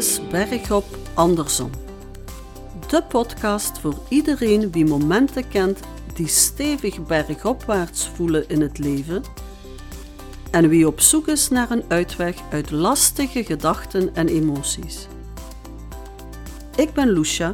[0.00, 1.70] Is Bergop Andersom.
[2.88, 5.80] De podcast voor iedereen wie momenten kent
[6.14, 9.22] die stevig bergopwaarts voelen in het leven
[10.50, 15.06] en wie op zoek is naar een uitweg uit lastige gedachten en emoties.
[16.76, 17.52] Ik ben Lucia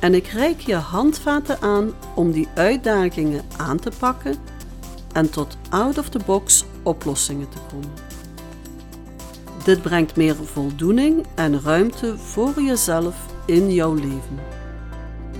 [0.00, 4.36] en ik reik je handvaten aan om die uitdagingen aan te pakken
[5.12, 8.13] en tot out-of-the-box oplossingen te komen.
[9.64, 14.38] Dit brengt meer voldoening en ruimte voor jezelf in jouw leven.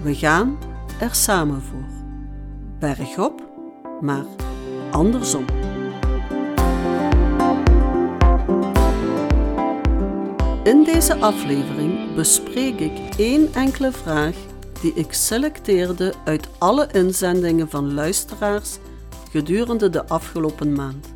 [0.02, 0.58] We gaan
[1.00, 1.84] er samen voor.
[2.78, 3.42] Bergop,
[4.00, 4.24] maar
[4.90, 5.44] andersom.
[10.62, 14.34] In deze aflevering bespreek ik één enkele vraag
[14.80, 18.78] die ik selecteerde uit alle inzendingen van luisteraars
[19.30, 21.13] gedurende de afgelopen maand.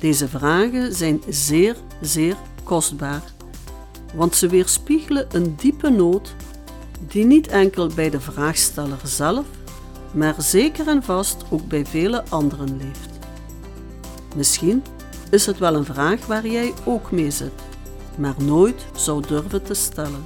[0.00, 3.22] Deze vragen zijn zeer, zeer kostbaar,
[4.14, 6.34] want ze weerspiegelen een diepe nood
[7.08, 9.44] die niet enkel bij de vraagsteller zelf,
[10.12, 13.18] maar zeker en vast ook bij vele anderen leeft.
[14.36, 14.82] Misschien
[15.30, 17.52] is het wel een vraag waar jij ook mee zit,
[18.16, 20.24] maar nooit zou durven te stellen.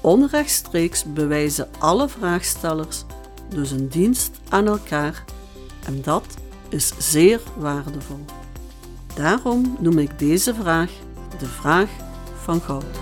[0.00, 3.04] Onrechtstreeks bewijzen alle vraagstellers
[3.48, 5.24] dus een dienst aan elkaar
[5.84, 6.24] en dat
[6.74, 8.24] is zeer waardevol.
[9.14, 10.90] Daarom noem ik deze vraag
[11.38, 11.90] de vraag
[12.42, 12.98] van goud.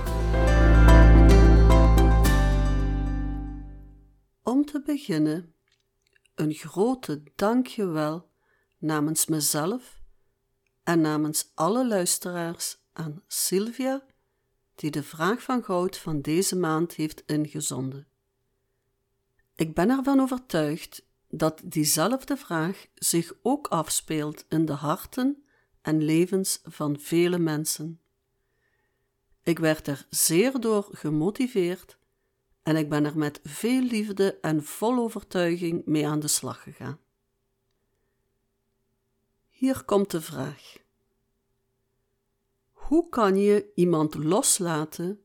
[4.43, 5.55] Om te beginnen,
[6.35, 8.31] een grote dankjewel
[8.79, 10.03] namens mezelf
[10.83, 14.05] en namens alle luisteraars aan Sylvia,
[14.75, 18.07] die de vraag van goud van deze maand heeft ingezonden.
[19.55, 25.45] Ik ben ervan overtuigd dat diezelfde vraag zich ook afspeelt in de harten
[25.81, 28.01] en levens van vele mensen.
[29.43, 31.99] Ik werd er zeer door gemotiveerd
[32.63, 36.99] en ik ben er met veel liefde en vol overtuiging mee aan de slag gegaan.
[39.49, 40.77] Hier komt de vraag:
[42.73, 45.25] Hoe kan je iemand loslaten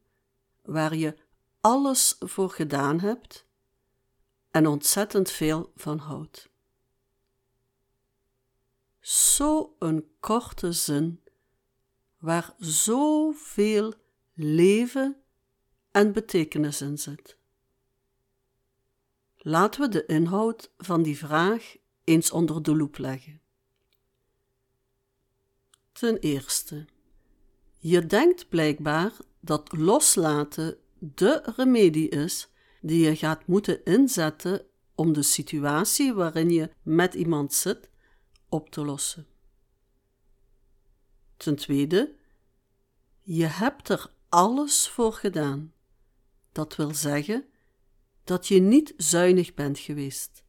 [0.62, 1.18] waar je
[1.62, 3.47] alles voor gedaan hebt
[4.58, 6.50] en ontzettend veel van houdt?
[9.00, 11.24] Zo een korte zin
[12.18, 13.94] waar zoveel
[14.34, 15.22] leven
[15.92, 17.38] en betekenis in zit.
[19.38, 23.42] Laten we de inhoud van die vraag eens onder de loep leggen.
[25.92, 26.86] Ten eerste,
[27.78, 32.50] je denkt blijkbaar dat loslaten de remedie is
[32.88, 34.66] die je gaat moeten inzetten
[34.96, 37.90] om de situatie waarin je met iemand zit
[38.50, 39.28] op te lossen.
[41.38, 42.16] Ten tweede,
[43.22, 45.74] je hebt er alles voor gedaan.
[46.52, 47.46] Dat wil zeggen
[48.24, 50.44] dat je niet zuinig bent geweest.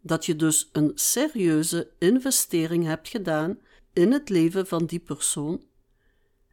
[0.00, 3.58] Dat je dus een serieuze investering hebt gedaan
[3.92, 5.64] in het leven van die persoon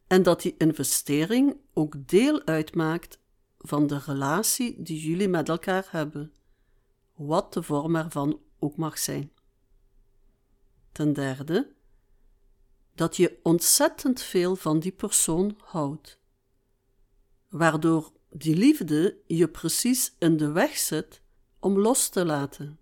[0.08, 3.22] en dat die investering ook deel uitmaakt
[3.64, 6.34] van de relatie die jullie met elkaar hebben,
[7.16, 9.32] wat de vorm ervan ook mag zijn.
[10.92, 11.74] Ten derde,
[12.96, 16.20] dat je ontzettend veel van die persoon houdt,
[17.50, 21.22] waardoor die liefde je precies in de weg zit
[21.60, 22.80] om los te laten.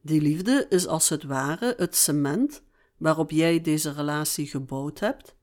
[0.00, 2.62] Die liefde is als het ware het cement
[2.96, 5.34] waarop jij deze relatie gebouwd hebt,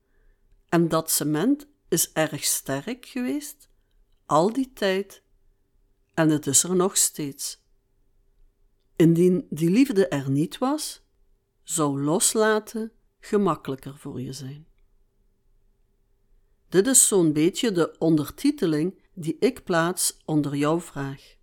[0.69, 3.71] en dat cement is erg sterk geweest
[4.33, 5.23] al die tijd
[6.13, 7.61] en het is er nog steeds.
[8.95, 11.01] Indien die liefde er niet was,
[11.63, 14.67] zou loslaten gemakkelijker voor je zijn.
[16.69, 21.35] Dit is zo'n beetje de ondertiteling die ik plaats onder jouw vraag.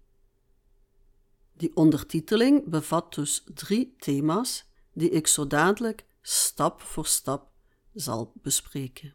[1.56, 7.50] Die ondertiteling bevat dus drie thema's die ik zo dadelijk stap voor stap
[7.94, 9.14] zal bespreken.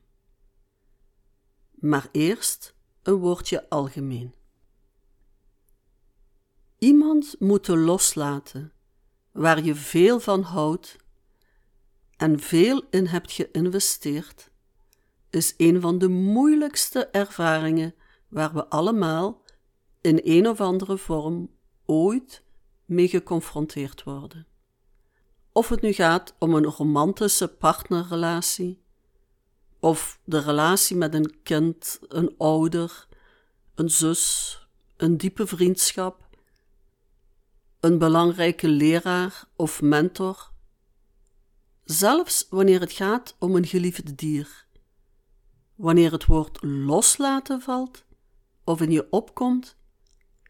[1.72, 2.75] Maar eerst
[3.08, 4.34] een woordje algemeen.
[6.78, 8.74] Iemand moeten loslaten
[9.32, 10.96] waar je veel van houdt
[12.18, 14.50] en veel in hebt geïnvesteerd,
[15.30, 17.96] is een van de moeilijkste ervaringen
[18.28, 19.42] waar we allemaal
[20.02, 21.50] in een of andere vorm
[21.86, 22.44] ooit
[22.86, 24.48] mee geconfronteerd worden.
[25.52, 28.84] Of het nu gaat om een romantische partnerrelatie,
[29.80, 33.08] of de relatie met een kind, een ouder,
[33.76, 34.60] een zus,
[34.98, 36.28] een diepe vriendschap,
[37.80, 40.52] een belangrijke leraar of mentor,
[41.84, 44.66] zelfs wanneer het gaat om een geliefd dier,
[45.76, 48.06] wanneer het woord loslaten valt
[48.64, 49.78] of in je opkomt,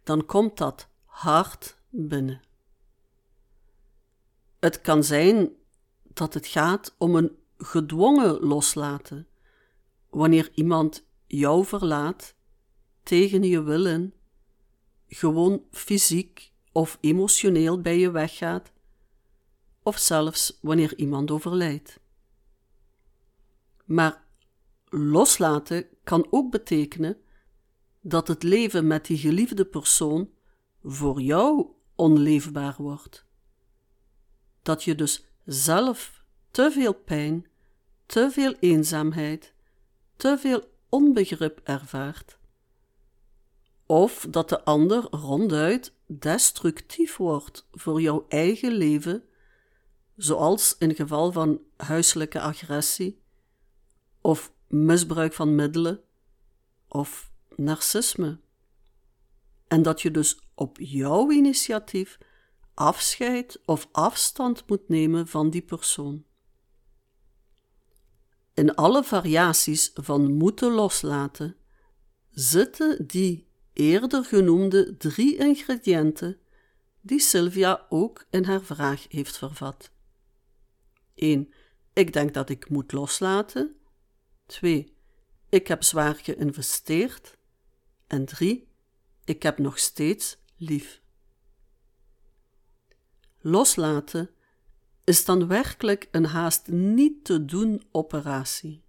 [0.04, 2.42] dan komt dat hard binnen.
[4.60, 5.50] Het kan zijn
[6.04, 9.28] dat het gaat om een gedwongen loslaten,
[10.10, 12.36] wanneer iemand jou verlaat
[13.04, 14.14] tegen je wil in,
[15.08, 18.72] gewoon fysiek of emotioneel bij je weggaat,
[19.84, 22.00] of zelfs wanneer iemand overlijdt.
[23.86, 24.26] Maar
[24.90, 27.18] loslaten kan ook betekenen
[28.02, 30.30] dat het leven met die geliefde persoon
[30.84, 33.26] voor jou onleefbaar wordt.
[34.62, 36.15] Dat je dus zelf
[36.56, 37.48] te veel pijn,
[38.06, 39.54] te veel eenzaamheid,
[40.16, 42.38] te veel onbegrip ervaart.
[43.86, 49.24] Of dat de ander ronduit destructief wordt voor jouw eigen leven,
[50.16, 53.22] zoals in geval van huiselijke agressie,
[54.22, 56.02] of misbruik van middelen,
[56.88, 58.40] of narcisme.
[59.68, 62.18] En dat je dus op jouw initiatief
[62.74, 66.26] afscheid of afstand moet nemen van die persoon.
[68.56, 71.56] In alle variaties van moeten loslaten
[72.32, 76.40] zitten die eerder genoemde drie ingrediënten
[77.02, 79.92] die Sylvia ook in haar vraag heeft vervat.
[81.16, 81.54] 1.
[81.94, 83.76] Ik denk dat ik moet loslaten.
[84.46, 84.94] 2.
[85.50, 87.38] Ik heb zwaar geïnvesteerd.
[88.08, 88.68] En 3.
[89.24, 91.02] Ik heb nog steeds lief.
[93.40, 94.30] Loslaten
[95.06, 98.84] is dan werkelijk een haast niet te doen operatie.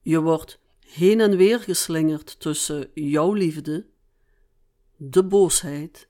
[0.00, 3.86] Je wordt heen en weer geslingerd tussen jouw liefde,
[4.96, 6.08] de boosheid,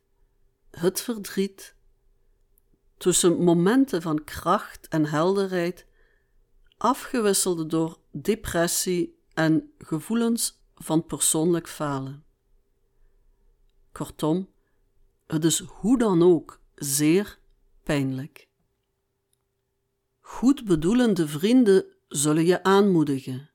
[0.71, 1.75] het verdriet,
[2.97, 5.87] tussen momenten van kracht en helderheid,
[6.77, 12.25] afgewisseld door depressie en gevoelens van persoonlijk falen.
[13.93, 14.49] Kortom,
[15.27, 17.39] het is hoe dan ook zeer
[17.83, 18.51] pijnlijk.
[20.33, 23.51] Goed bedoelende vrienden zullen je aanmoedigen.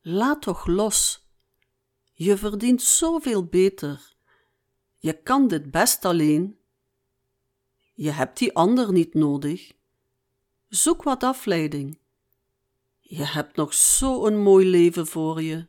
[0.00, 1.28] Laat toch los.
[2.12, 4.14] Je verdient zoveel beter.
[4.96, 6.58] Je kan dit best alleen.
[7.94, 9.72] Je hebt die ander niet nodig.
[10.68, 11.98] Zoek wat afleiding.
[13.00, 15.66] Je hebt nog zo'n mooi leven voor je.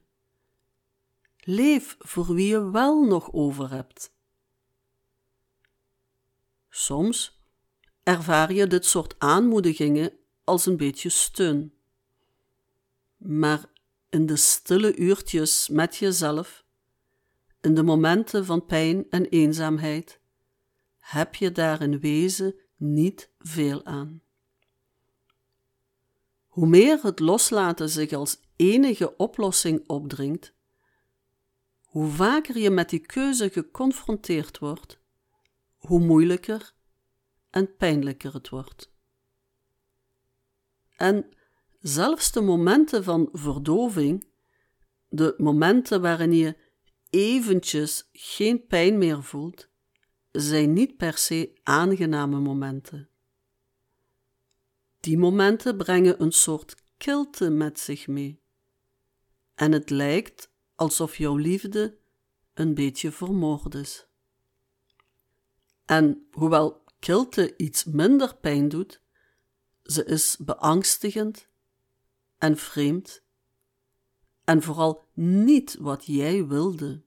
[1.37, 4.13] Leef voor wie je wel nog over hebt.
[6.69, 7.41] Soms
[8.03, 11.73] ervaar je dit soort aanmoedigingen als een beetje steun.
[13.17, 13.69] Maar
[14.09, 16.65] in de stille uurtjes met jezelf,
[17.61, 20.19] in de momenten van pijn en eenzaamheid,
[20.97, 24.21] heb je daar in wezen niet veel aan.
[26.47, 30.53] Hoe meer het loslaten zich als enige oplossing opdringt,
[31.81, 34.99] hoe vaker je met die keuze geconfronteerd wordt,
[35.77, 36.73] hoe moeilijker
[37.49, 38.95] en pijnlijker het wordt.
[40.97, 41.29] En
[41.79, 44.27] zelfs de momenten van verdoving,
[45.09, 46.57] de momenten waarin je
[47.09, 49.69] eventjes geen pijn meer voelt,
[50.31, 53.09] zijn niet per se aangename momenten.
[54.99, 58.41] Die momenten brengen een soort kilte met zich mee.
[59.55, 61.97] En het lijkt alsof jouw liefde
[62.53, 64.07] een beetje vermoord is.
[65.85, 69.01] En hoewel kilte iets minder pijn doet,
[69.87, 71.47] ze is beangstigend
[72.37, 73.21] en vreemd
[74.43, 77.01] en vooral niet wat jij wilde.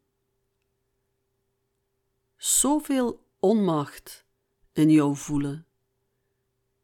[2.37, 4.25] Zoveel onmacht
[4.73, 5.67] in jou voelen,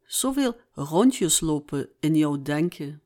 [0.02, 3.02] zoveel rondjes lopen in jouw denken.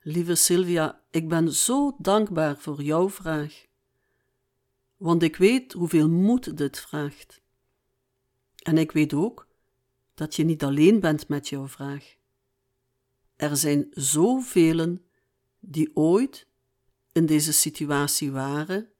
[0.00, 3.66] Lieve Sylvia, ik ben zo dankbaar voor jouw vraag,
[4.96, 7.40] want ik weet hoeveel moed dit vraagt.
[8.62, 9.46] En ik weet ook
[10.14, 12.16] dat je niet alleen bent met jouw vraag.
[13.36, 14.98] Er zijn zoveel
[15.60, 16.46] die ooit
[17.12, 18.92] in deze situatie waren,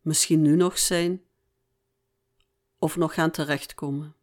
[0.00, 1.22] misschien nu nog zijn,
[2.78, 4.16] of nog gaan terechtkomen.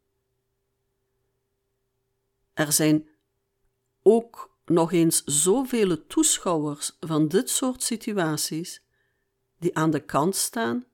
[2.53, 3.07] Er zijn
[4.01, 8.83] ook nog eens zoveel toeschouwers van dit soort situaties
[9.57, 10.85] die aan de kant staan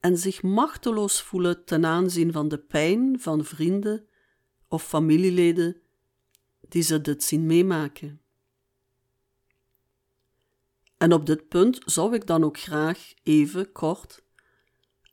[0.00, 4.08] en zich machteloos voelen ten aanzien van de pijn van vrienden
[4.68, 5.80] of familieleden
[6.68, 8.20] die ze dit zien meemaken.
[10.96, 14.22] En op dit punt zou ik dan ook graag even kort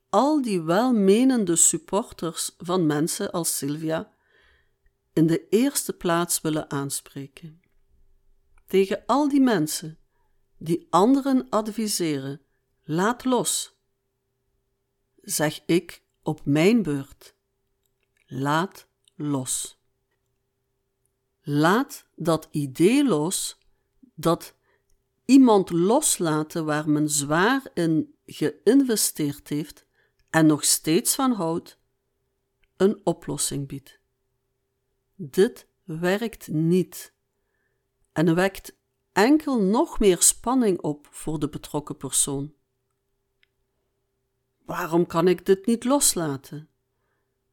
[0.09, 4.13] al die welmenende supporters van mensen als Sylvia
[5.13, 7.61] in de eerste plaats willen aanspreken.
[8.67, 9.97] tegen al die mensen
[10.57, 12.41] die anderen adviseren:
[12.83, 13.76] laat los.
[15.27, 17.35] Zeg ik op mijn beurt:
[18.25, 19.79] laat los.
[21.41, 23.57] Laat dat idee los
[24.15, 24.55] dat
[25.25, 29.85] iemand loslaten waar men zwaar in geïnvesteerd heeft
[30.29, 31.79] en nog steeds van houdt,
[32.77, 33.99] een oplossing biedt.
[35.15, 37.13] Dit werkt niet
[38.11, 38.77] en wekt
[39.11, 42.56] enkel nog meer spanning op voor de betrokken persoon.
[44.67, 46.69] Waarom kan ik dit niet loslaten?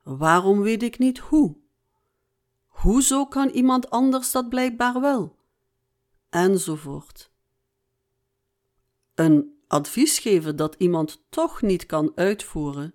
[0.03, 1.57] Waarom weet ik niet hoe?
[2.67, 5.37] Hoezo kan iemand anders dat blijkbaar wel?
[6.29, 7.31] Enzovoort.
[9.15, 12.95] Een advies geven dat iemand toch niet kan uitvoeren,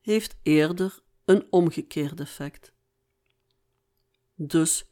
[0.00, 2.72] heeft eerder een omgekeerd effect.
[4.34, 4.88] Dus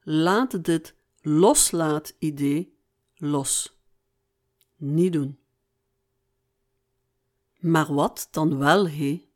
[0.00, 2.76] laat dit loslaat-idee
[3.14, 3.76] los.
[4.76, 5.41] Niet doen.
[7.62, 9.28] Maar wat dan wel, hé?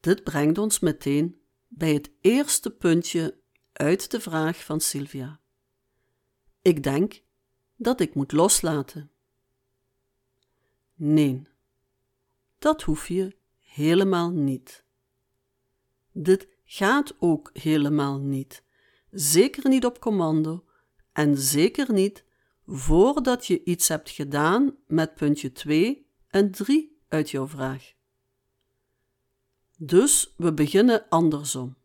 [0.00, 3.38] Dit brengt ons meteen bij het eerste puntje
[3.72, 5.40] uit de vraag van Sylvia.
[6.62, 7.22] Ik denk
[7.76, 9.10] dat ik moet loslaten.
[10.94, 11.42] Nee,
[12.58, 14.84] dat hoef je helemaal niet.
[16.12, 18.64] Dit gaat ook helemaal niet,
[19.10, 20.64] zeker niet op commando
[21.12, 22.24] en zeker niet
[22.66, 27.92] voordat je iets hebt gedaan met puntje 2 en 3 uit jouw vraag.
[29.76, 31.76] Dus we beginnen andersom.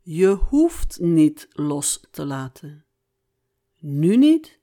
[0.00, 2.84] Je hoeft niet los te laten.
[3.78, 4.60] Nu niet,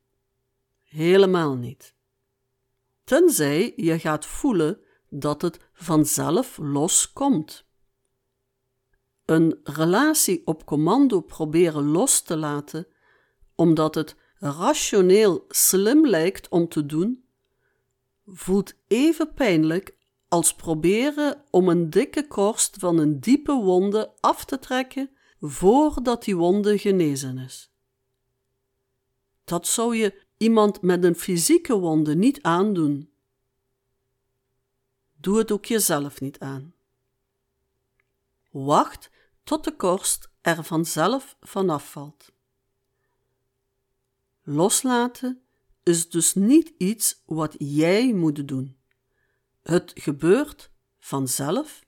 [0.84, 1.96] helemaal niet.
[3.04, 4.80] Tenzij je gaat voelen
[5.10, 7.66] dat het vanzelf loskomt.
[9.26, 12.88] Een relatie op commando proberen los te laten,
[13.56, 17.24] omdat het rationeel slim lijkt om te doen,
[18.26, 24.60] voelt even pijnlijk als proberen om een dikke korst van een diepe wonde af te
[24.60, 27.72] trekken voordat die wonde genezen is.
[29.44, 33.12] Dat zou je iemand met een fysieke wonde niet aandoen.
[35.14, 36.74] Doe het ook jezelf niet aan.
[38.50, 39.10] Wacht
[39.44, 42.32] tot de korst er vanzelf vanaf valt.
[44.44, 45.42] Loslaten
[45.84, 48.78] is dus niet iets wat jij moet doen.
[49.62, 51.86] Het gebeurt vanzelf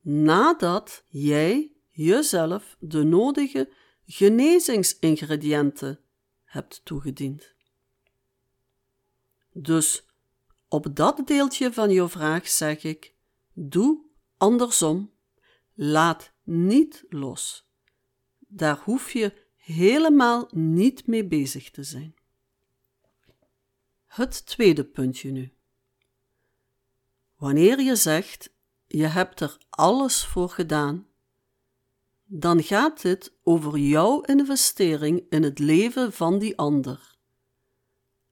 [0.00, 3.72] nadat jij jezelf de nodige
[4.06, 6.00] genezingsingrediënten
[6.44, 7.54] hebt toegediend.
[9.52, 10.04] Dus
[10.68, 13.14] op dat deeltje van je vraag zeg ik:
[13.52, 14.04] doe
[14.36, 15.12] andersom,
[15.74, 17.68] laat niet los.
[18.38, 22.14] Daar hoef je helemaal niet mee bezig te zijn.
[24.06, 25.52] Het tweede puntje nu.
[27.36, 28.52] Wanneer je zegt:
[28.86, 31.06] je hebt er alles voor gedaan,
[32.24, 37.16] dan gaat dit over jouw investering in het leven van die ander.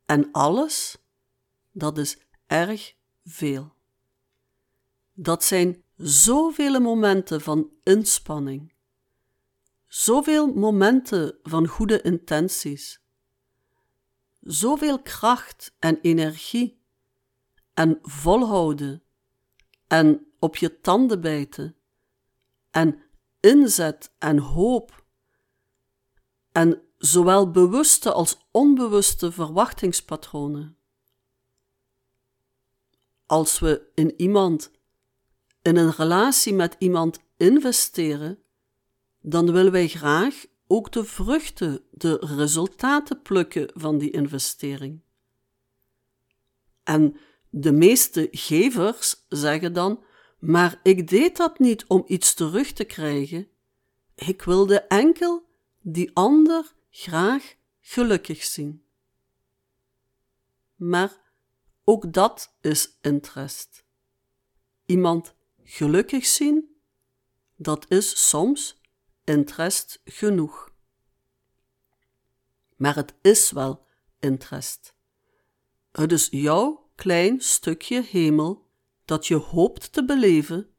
[0.07, 0.97] En alles,
[1.73, 3.75] dat is erg veel.
[5.13, 8.73] Dat zijn zoveel momenten van inspanning,
[9.89, 13.01] zoveel momenten van goede intenties,
[14.41, 16.77] zoveel kracht en energie.
[17.75, 19.03] En volhouden.
[19.87, 21.77] En op je tanden bijten.
[22.71, 23.03] En
[23.41, 25.05] inzet en hoop.
[26.53, 30.77] En zowel bewuste als onbewuste verwachtingspatronen.
[33.27, 34.71] Als we in iemand,
[35.63, 38.43] in een relatie met iemand investeren,
[39.21, 45.01] dan willen wij graag ook de vruchten, de resultaten plukken van die investering.
[46.83, 47.17] En
[47.51, 50.05] de meeste gevers zeggen dan:
[50.39, 53.49] Maar ik deed dat niet om iets terug te krijgen.
[54.15, 55.49] Ik wilde enkel
[55.81, 58.83] die ander graag gelukkig zien.
[60.75, 61.33] Maar
[61.85, 63.85] ook dat is interest.
[64.87, 65.35] Iemand
[65.65, 66.77] gelukkig zien,
[67.57, 68.78] dat is soms
[69.29, 70.73] interest genoeg.
[72.77, 73.87] Maar het is wel
[74.21, 74.95] interest.
[75.93, 78.67] Het is jouw klein stukje hemel
[79.05, 80.75] dat je hoopt te beleven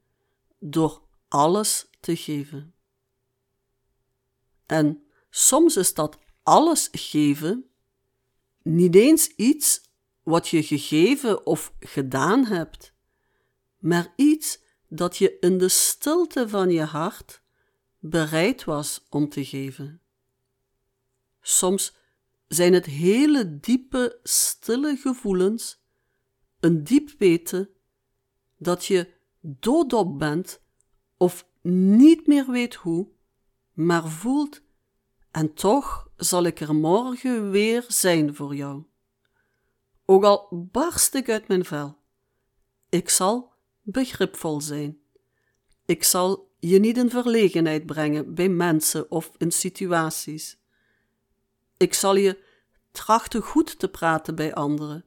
[0.59, 2.73] door alles te geven.
[4.65, 7.69] En soms is dat alles geven
[8.61, 9.81] niet eens iets
[10.23, 12.93] wat je gegeven of gedaan hebt,
[13.77, 17.38] maar iets dat je in de stilte van je hart
[17.99, 20.01] bereid was om te geven.
[21.41, 21.95] Soms
[22.47, 25.83] zijn het hele diepe, stille gevoelens,
[26.59, 27.69] een diep weten
[28.57, 30.61] dat je doodop bent
[31.17, 33.07] of niet meer weet hoe,
[33.73, 34.61] maar voelt
[35.31, 38.83] en toch zal ik er morgen weer zijn voor jou.
[40.05, 41.97] Ook al barst ik uit mijn vel,
[42.89, 44.99] ik zal begripvol zijn.
[45.85, 50.57] Ik zal je niet in verlegenheid brengen bij mensen of in situaties.
[51.77, 52.43] Ik zal je
[52.91, 55.05] trachten goed te praten bij anderen.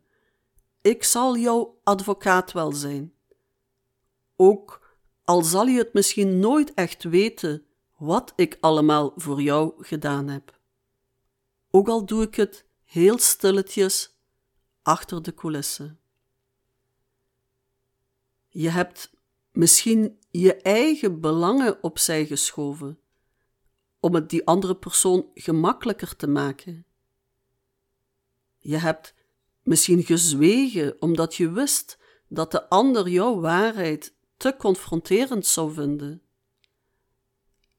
[0.81, 3.15] Ik zal jouw advocaat wel zijn.
[4.37, 7.67] Ook al zal je het misschien nooit echt weten
[7.97, 10.61] wat ik allemaal voor jou gedaan heb.
[11.71, 14.17] Ook al doe ik het heel stilletjes
[14.83, 16.01] achter de coulissen.
[18.49, 19.11] Je hebt
[19.53, 22.99] misschien je eigen belangen opzij geschoven
[24.01, 26.87] om het die andere persoon gemakkelijker te maken.
[28.59, 29.15] Je hebt
[29.63, 31.99] misschien gezwegen omdat je wist
[32.29, 36.23] dat de ander jouw waarheid te confronterend zou vinden.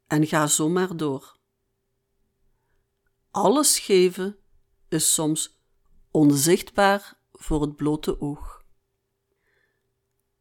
[0.08, 1.38] En ga zo maar door.
[3.32, 4.38] Alles geven
[4.90, 5.60] is soms
[6.12, 8.64] onzichtbaar voor het blote oog.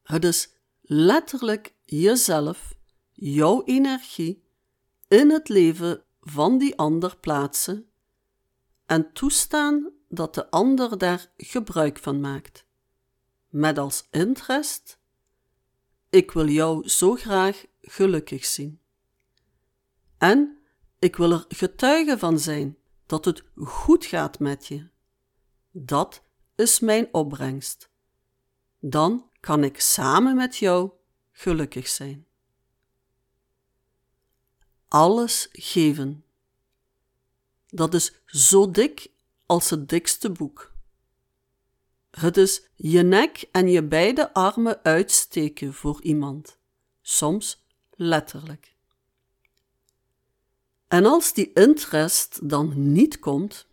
[0.03, 0.53] Het is
[0.83, 2.75] letterlijk jezelf,
[3.13, 4.45] jouw energie,
[5.09, 7.91] in het leven van die ander plaatsen
[8.87, 12.67] en toestaan dat de ander daar gebruik van maakt.
[13.49, 14.99] Met als interest:
[16.11, 18.81] ik wil jou zo graag gelukkig zien.
[20.19, 20.59] En
[20.99, 24.89] ik wil er getuige van zijn dat het goed gaat met je.
[25.71, 26.23] Dat
[26.55, 27.91] is mijn opbrengst.
[28.81, 30.91] Dan kan ik samen met jou
[31.33, 32.27] gelukkig zijn.
[34.89, 36.25] Alles geven.
[37.69, 39.11] Dat is zo dik
[39.47, 40.73] als het dikste boek.
[42.11, 46.59] Het is je nek en je beide armen uitsteken voor iemand,
[47.01, 48.75] soms letterlijk.
[50.89, 53.67] En als die interest dan niet komt,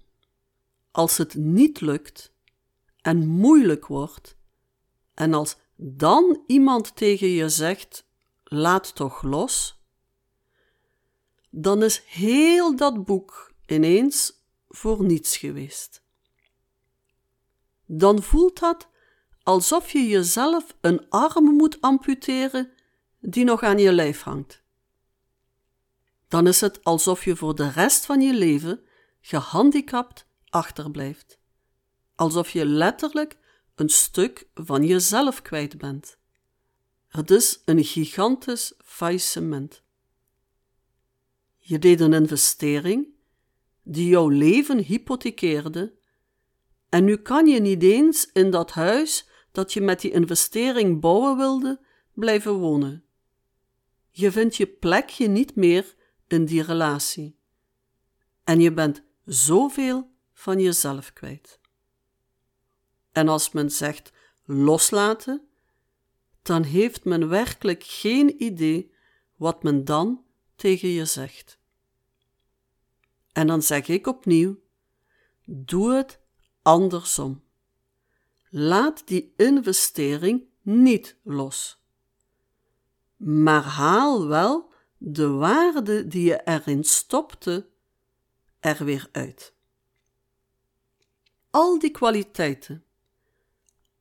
[0.91, 2.33] als het niet lukt
[3.01, 4.37] en moeilijk wordt,
[5.13, 8.05] en als dan iemand tegen je zegt:
[8.43, 9.81] laat toch los,
[11.49, 14.33] dan is heel dat boek ineens
[14.67, 16.03] voor niets geweest.
[17.85, 18.89] Dan voelt dat
[19.43, 22.71] alsof je jezelf een arm moet amputeren
[23.19, 24.63] die nog aan je lijf hangt.
[26.27, 28.83] Dan is het alsof je voor de rest van je leven
[29.21, 31.39] gehandicapt achterblijft.
[32.15, 33.38] Alsof je letterlijk
[33.79, 36.17] een stuk van jezelf kwijt bent.
[37.07, 39.83] Het is een gigantisch faillissement.
[41.57, 43.07] Je deed een investering
[43.83, 45.97] die jouw leven hypothekeerde,
[46.89, 51.37] en nu kan je niet eens in dat huis dat je met die investering bouwen
[51.37, 51.81] wilde,
[52.13, 53.03] blijven wonen.
[54.09, 55.95] Je vindt je plekje niet meer
[56.27, 57.37] in die relatie.
[58.43, 61.58] En je bent zoveel van jezelf kwijt.
[63.11, 64.11] En als men zegt
[64.45, 65.47] loslaten,
[66.41, 68.93] dan heeft men werkelijk geen idee
[69.35, 70.23] wat men dan
[70.55, 71.59] tegen je zegt.
[73.31, 74.59] En dan zeg ik opnieuw:
[75.45, 76.19] doe het
[76.61, 77.43] andersom.
[78.49, 81.83] Laat die investering niet los.
[83.15, 87.69] Maar haal wel de waarde die je erin stopte
[88.59, 89.53] er weer uit.
[91.49, 92.83] Al die kwaliteiten,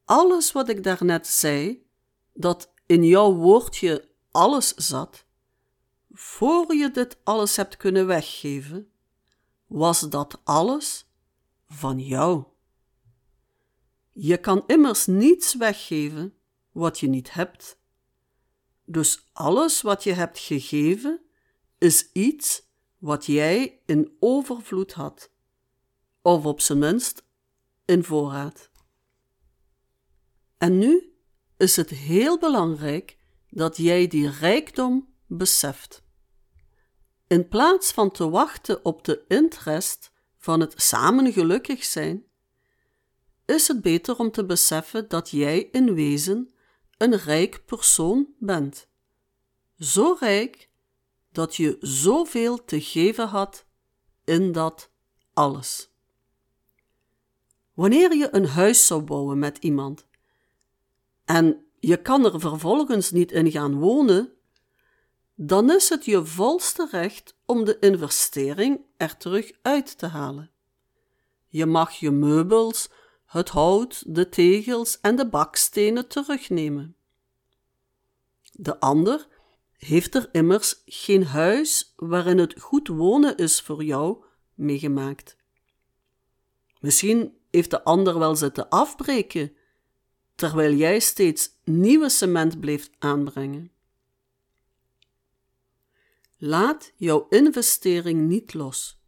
[0.09, 1.87] alles wat ik daarnet zei,
[2.33, 5.25] dat in jouw woordje alles zat,
[6.11, 8.91] voor je dit alles hebt kunnen weggeven,
[9.67, 11.07] was dat alles
[11.67, 12.45] van jou.
[14.11, 16.35] Je kan immers niets weggeven
[16.73, 17.79] wat je niet hebt.
[18.85, 21.21] Dus alles wat je hebt gegeven
[21.79, 22.63] is iets
[22.99, 25.31] wat jij in overvloed had,
[26.23, 27.25] of op zijn minst
[27.85, 28.68] in voorraad.
[30.59, 31.13] En nu
[31.57, 33.17] is het heel belangrijk
[33.51, 36.03] dat jij die rijkdom beseft.
[37.27, 42.25] In plaats van te wachten op de interest van het samen gelukkig zijn,
[43.45, 46.55] is het beter om te beseffen dat jij in wezen
[46.97, 48.89] een rijk persoon bent.
[49.79, 50.71] Zo rijk
[51.33, 53.67] dat je zoveel te geven had
[54.25, 54.91] in dat
[55.33, 55.91] alles.
[57.75, 60.08] Wanneer je een huis zou bouwen met iemand
[61.29, 64.33] en je kan er vervolgens niet in gaan wonen,
[65.35, 70.51] dan is het je volste recht om de investering er terug uit te halen.
[71.49, 72.91] Je mag je meubels,
[73.27, 76.97] het hout, de tegels en de bakstenen terugnemen.
[78.53, 79.29] De ander
[79.73, 85.37] heeft er immers geen huis waarin het goed wonen is voor jou meegemaakt.
[86.81, 89.57] Misschien heeft de ander wel zitten afbreken,
[90.39, 93.73] terwijl jij steeds nieuwe cement bleef aanbrengen.
[96.37, 99.01] Laat jouw investering niet los.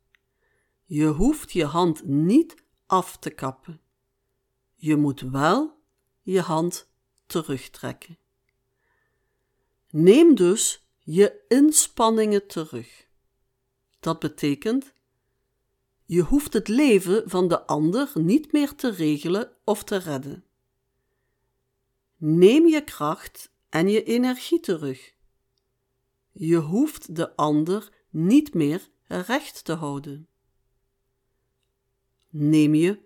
[0.84, 2.54] Je hoeft je hand niet
[2.86, 3.80] af te kappen.
[4.74, 5.80] Je moet wel
[6.22, 6.88] je hand
[7.26, 8.18] terugtrekken.
[9.90, 13.06] Neem dus je inspanningen terug.
[14.00, 14.92] Dat betekent,
[16.04, 20.44] je hoeft het leven van de ander niet meer te regelen of te redden.
[22.22, 25.14] Neem je kracht en je energie terug.
[26.32, 30.28] Je hoeft de ander niet meer recht te houden.
[32.28, 33.02] Neem je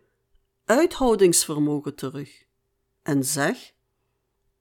[0.65, 2.47] uithoudingsvermogen terug
[3.03, 3.75] en zeg: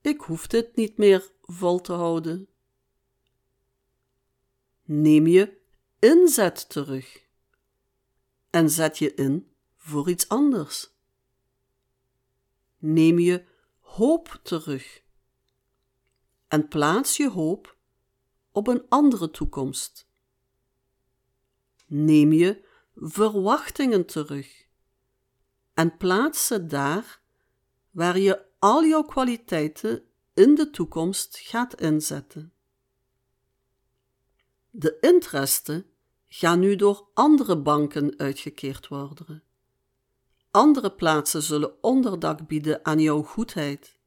[0.02, 2.48] Ik hoef dit niet meer vol te houden.
[4.84, 5.58] Neem je
[6.00, 7.28] inzet terug
[8.50, 10.94] en zet je in voor iets anders.
[12.78, 13.52] Neem je
[13.93, 15.01] hoop terug
[16.47, 17.77] en plaats je hoop
[18.51, 20.08] op een andere toekomst.
[21.88, 24.67] Neem je verwachtingen terug
[25.73, 27.21] en plaats ze daar
[27.91, 30.03] waar je al jouw kwaliteiten
[30.34, 32.53] in de toekomst gaat inzetten.
[34.69, 35.86] De interesten
[36.27, 39.43] gaan nu door andere banken uitgekeerd worden.
[40.54, 43.98] Andere plaatsen zullen onderdak bieden aan jouw goedheid.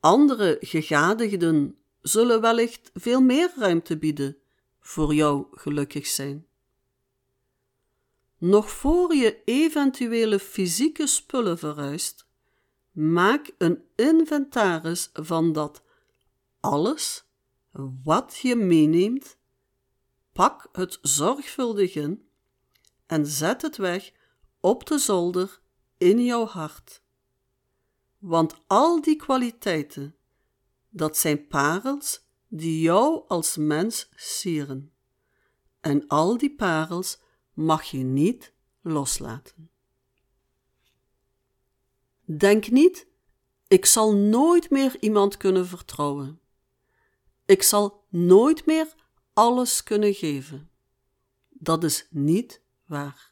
[0.00, 4.36] Andere gegadigden zullen wellicht veel meer ruimte bieden
[4.80, 6.46] voor jouw gelukkig zijn.
[8.38, 12.26] Nog voor je eventuele fysieke spullen verhuist,
[12.92, 15.82] maak een inventaris van dat
[16.60, 17.24] alles
[18.04, 19.38] wat je meeneemt,
[20.32, 22.28] pak het zorgvuldig in
[23.06, 24.12] en zet het weg
[24.60, 25.60] op de zolder
[25.96, 27.02] in jouw hart.
[28.18, 30.16] Want al die kwaliteiten,
[30.88, 34.92] dat zijn parels die jou als mens sieren.
[35.80, 37.20] En al die parels
[37.52, 39.70] mag je niet loslaten.
[42.24, 43.06] Denk niet,
[43.68, 46.40] ik zal nooit meer iemand kunnen vertrouwen.
[47.44, 48.94] Ik zal nooit meer
[49.32, 50.70] alles kunnen geven.
[51.48, 53.27] Dat is niet waar.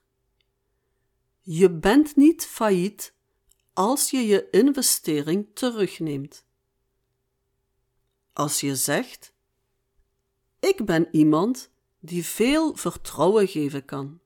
[1.48, 3.14] Je bent niet failliet
[3.72, 6.44] als je je investering terugneemt.
[8.32, 9.32] Als je zegt:
[10.60, 14.20] Ik ben iemand die veel vertrouwen geven kan.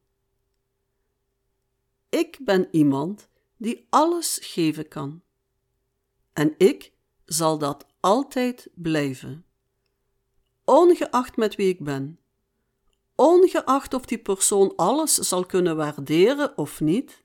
[2.09, 5.23] Ik ben iemand die alles geven kan.
[6.33, 6.93] En ik
[7.25, 9.45] zal dat altijd blijven.
[10.65, 12.20] Ongeacht met wie ik ben.
[13.21, 17.25] Ongeacht of die persoon alles zal kunnen waarderen of niet.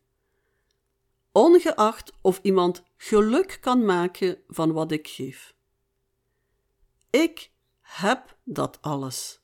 [1.31, 5.55] Ongeacht of iemand geluk kan maken van wat ik geef.
[7.09, 9.41] Ik heb dat alles.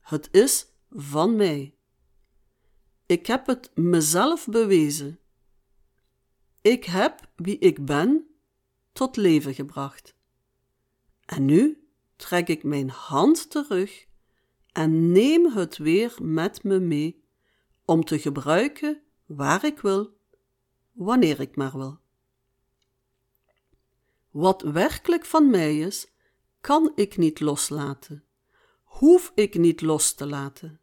[0.00, 1.74] Het is van mij.
[3.06, 5.20] Ik heb het mezelf bewezen.
[6.60, 8.26] Ik heb wie ik ben
[8.92, 10.14] tot leven gebracht.
[11.24, 14.10] En nu trek ik mijn hand terug
[14.72, 17.24] en neem het weer met me mee
[17.84, 20.16] om te gebruiken waar ik wil,
[20.92, 21.98] wanneer ik maar wil.
[24.30, 26.10] Wat werkelijk van mij is,
[26.60, 28.24] kan ik niet loslaten,
[28.84, 30.80] hoef ik niet los te laten.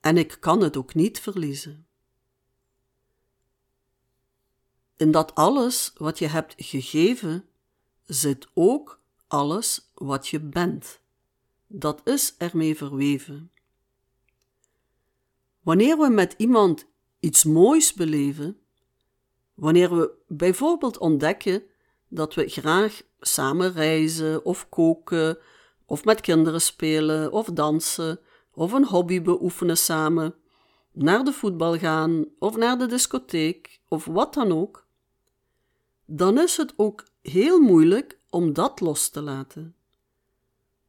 [0.00, 1.86] En ik kan het ook niet verliezen.
[4.96, 7.48] In dat alles wat je hebt gegeven
[8.04, 11.00] zit ook alles wat je bent.
[11.76, 13.50] Dat is ermee verweven.
[15.60, 16.86] Wanneer we met iemand
[17.20, 18.58] iets moois beleven,
[19.54, 21.62] wanneer we bijvoorbeeld ontdekken
[22.08, 25.38] dat we graag samen reizen of koken
[25.86, 28.20] of met kinderen spelen of dansen
[28.52, 30.34] of een hobby beoefenen samen,
[30.92, 34.86] naar de voetbal gaan of naar de discotheek of wat dan ook,
[36.04, 39.74] dan is het ook heel moeilijk om dat los te laten.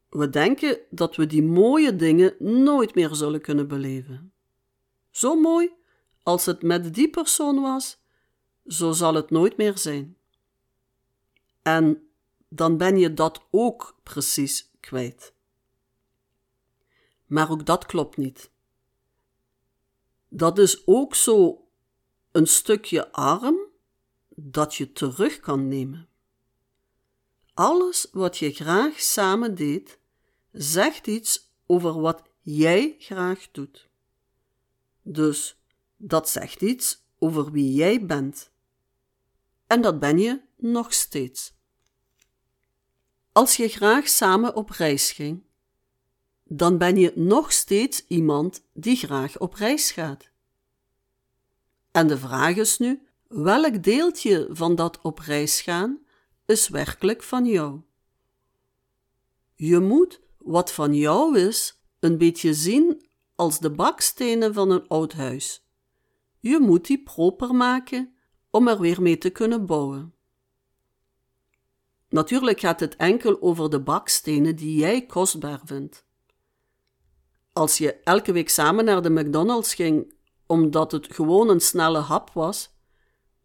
[0.10, 4.34] We denken dat we die mooie dingen nooit meer zullen kunnen beleven.
[5.12, 5.74] Zo mooi
[6.24, 7.98] als het met die persoon was,
[8.68, 10.18] zo zal het nooit meer zijn.
[11.62, 12.10] En
[12.50, 15.34] dan ben je dat ook precies kwijt.
[17.26, 18.52] Maar ook dat klopt niet.
[20.30, 21.68] Dat is ook zo
[22.32, 23.58] een stukje arm
[24.36, 26.10] dat je terug kan nemen.
[27.56, 30.00] Alles wat je graag samen deed,
[30.52, 33.89] zegt iets over wat jij graag doet.
[35.02, 35.62] Dus
[35.98, 38.52] dat zegt iets over wie jij bent.
[39.68, 41.54] En dat ben je nog steeds.
[43.32, 45.44] Als je graag samen op reis ging,
[46.44, 50.30] dan ben je nog steeds iemand die graag op reis gaat.
[51.91, 56.05] En de vraag is nu: welk deeltje van dat op reis gaan
[56.45, 57.81] is werkelijk van jou?
[59.55, 65.13] Je moet wat van jou is een beetje zien als de bakstenen van een oud
[65.13, 65.65] huis.
[66.39, 68.15] Je moet die proper maken
[68.49, 70.13] om er weer mee te kunnen bouwen.
[72.10, 76.05] Natuurlijk gaat het enkel over de bakstenen die jij kostbaar vindt.
[77.53, 80.13] Als je elke week samen naar de McDonald's ging
[80.47, 82.73] omdat het gewoon een snelle hap was,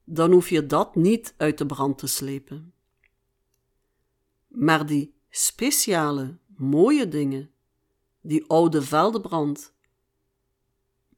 [0.05, 2.75] dan hoef je dat niet uit de brand te slepen.
[4.51, 7.51] Maar die speciale, mooie dingen,
[8.21, 9.75] die oude veldenbrand,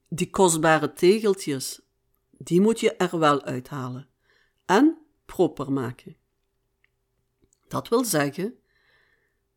[0.09, 1.81] die kostbare tegeltjes,
[2.31, 4.09] die moet je er wel uithalen
[4.67, 6.17] en proper maken.
[7.69, 8.59] Dat wil zeggen,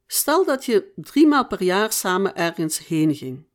[0.08, 3.46] stel dat je drie maal per jaar samen ergens heen ging,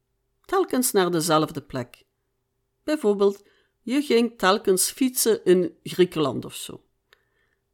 [0.44, 2.04] telkens naar dezelfde plek.
[2.82, 3.44] Bijvoorbeeld,
[3.82, 6.84] je ging telkens fietsen in Griekenland of zo.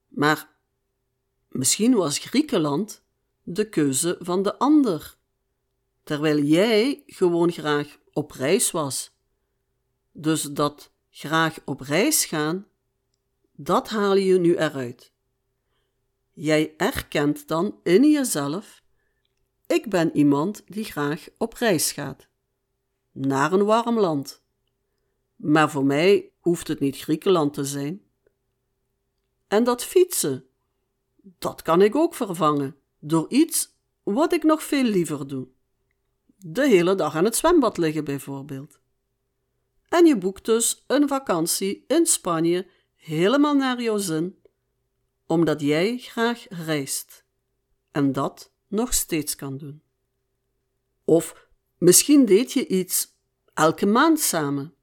[0.08, 0.55] Maar
[1.48, 3.04] misschien was Griekenland
[3.42, 5.16] de keuze van de ander,
[6.02, 9.14] terwijl jij gewoon graag op reis was.
[10.12, 12.66] Dus dat graag op reis gaan,
[13.52, 15.12] dat haal je nu eruit.
[16.32, 18.82] Jij erkent dan in jezelf:
[19.66, 22.28] ik ben iemand die graag op reis gaat.
[23.12, 24.42] Naar een warm land.
[25.36, 28.02] Maar voor mij hoeft het niet Griekenland te zijn.
[29.48, 30.44] En dat fietsen,
[31.38, 35.48] dat kan ik ook vervangen door iets wat ik nog veel liever doe.
[36.36, 38.80] De hele dag aan het zwembad liggen bijvoorbeeld.
[39.88, 44.38] En je boekt dus een vakantie in Spanje helemaal naar jouw zin,
[45.26, 47.24] omdat jij graag reist
[47.90, 49.82] en dat nog steeds kan doen.
[51.04, 53.08] Of misschien deed je iets
[53.54, 54.74] elke maand samen.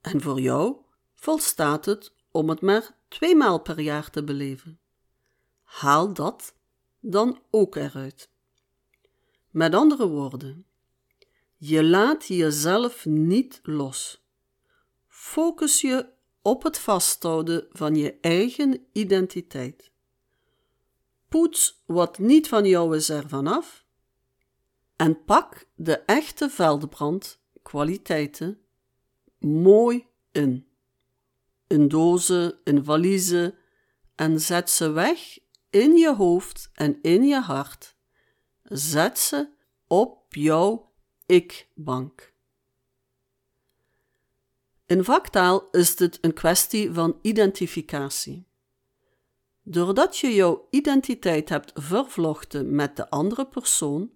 [0.00, 0.76] En voor jou
[1.14, 4.80] volstaat het om het maar twee maal per jaar te beleven.
[5.66, 6.54] Haal dat
[7.00, 8.30] dan ook eruit.
[9.50, 10.66] Met andere woorden,
[11.56, 14.24] je laat jezelf niet los.
[15.06, 16.08] Focus je
[16.42, 19.90] op het vasthouden van je eigen identiteit.
[21.28, 23.84] Poets wat niet van jou is ervan af
[24.96, 28.60] en pak de echte veldbrand kwaliteiten
[29.38, 30.66] mooi in.
[31.66, 33.54] In dozen, in valiezen
[34.14, 35.38] en zet ze weg
[35.76, 37.96] in je hoofd en in je hart.
[38.62, 39.48] Zet ze
[39.86, 40.92] op jouw
[41.26, 42.34] ik-bank.
[44.86, 48.48] In vaktaal is dit een kwestie van identificatie.
[49.62, 54.10] Doordat je jouw identiteit hebt vervlochten met de andere persoon,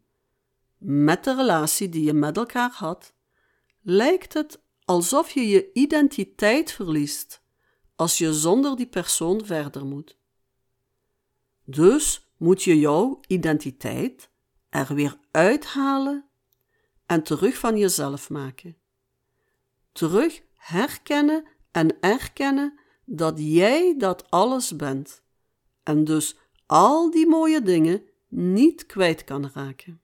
[0.79, 3.14] met de relatie die je met elkaar had,
[3.83, 7.42] lijkt het alsof je je identiteit verliest
[7.96, 10.19] als je zonder die persoon verder moet.
[11.70, 14.30] Dus moet je jouw identiteit
[14.68, 16.24] er weer uithalen
[17.06, 18.76] en terug van jezelf maken.
[19.92, 25.22] Terug herkennen en erkennen dat jij dat alles bent
[25.83, 30.00] en dus al die mooie dingen niet kwijt kan raken.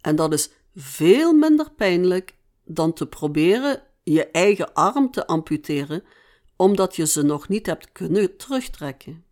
[0.00, 6.04] En dat is veel minder pijnlijk dan te proberen je eigen arm te amputeren
[6.56, 9.24] omdat je ze nog niet hebt kunnen terugtrekken.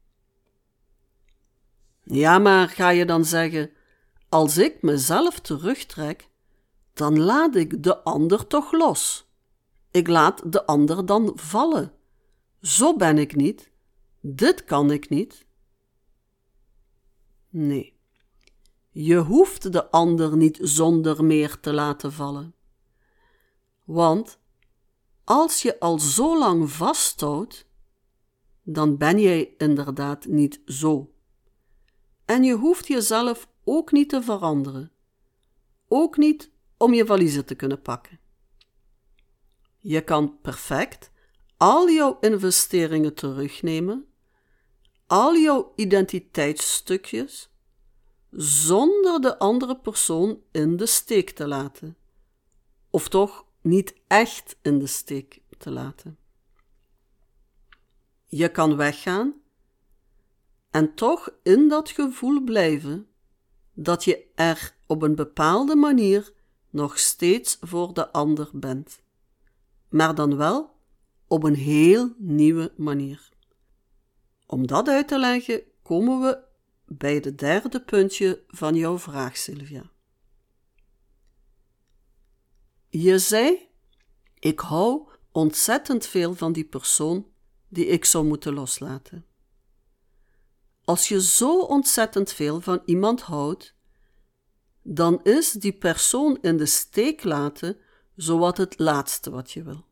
[2.12, 3.70] Ja, maar ga je dan zeggen:
[4.28, 6.28] als ik mezelf terugtrek,
[6.92, 9.28] dan laat ik de ander toch los.
[9.90, 11.92] Ik laat de ander dan vallen.
[12.60, 13.70] Zo ben ik niet.
[14.20, 15.46] Dit kan ik niet.
[17.48, 17.98] Nee,
[18.90, 22.54] je hoeft de ander niet zonder meer te laten vallen.
[23.84, 24.38] Want
[25.24, 27.66] als je al zo lang vasthoudt,
[28.62, 31.10] dan ben jij inderdaad niet zo.
[32.30, 34.92] En je hoeft jezelf ook niet te veranderen.
[35.88, 38.20] Ook niet om je valiezen te kunnen pakken.
[39.78, 41.10] Je kan perfect
[41.56, 44.06] al jouw investeringen terugnemen,
[45.06, 47.50] al jouw identiteitsstukjes,
[48.30, 51.96] zonder de andere persoon in de steek te laten.
[52.90, 56.18] Of toch niet echt in de steek te laten.
[58.26, 59.40] Je kan weggaan
[60.70, 63.06] en toch in dat gevoel blijven
[63.74, 66.32] dat je er op een bepaalde manier
[66.70, 69.00] nog steeds voor de ander bent,
[69.88, 70.78] maar dan wel
[71.26, 73.28] op een heel nieuwe manier.
[74.46, 76.38] Om dat uit te leggen, komen we
[76.86, 79.90] bij het derde puntje van jouw vraag, Sylvia.
[82.88, 83.68] Je zei:
[84.38, 87.26] Ik hou ontzettend veel van die persoon
[87.68, 89.24] die ik zou moeten loslaten.
[90.90, 93.74] Als je zo ontzettend veel van iemand houdt,
[94.82, 97.76] dan is die persoon in de steek laten
[98.16, 99.84] zowat het laatste wat je wil.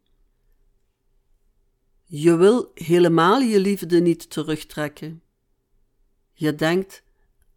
[2.04, 5.22] Je wil helemaal je liefde niet terugtrekken.
[6.32, 7.02] Je denkt,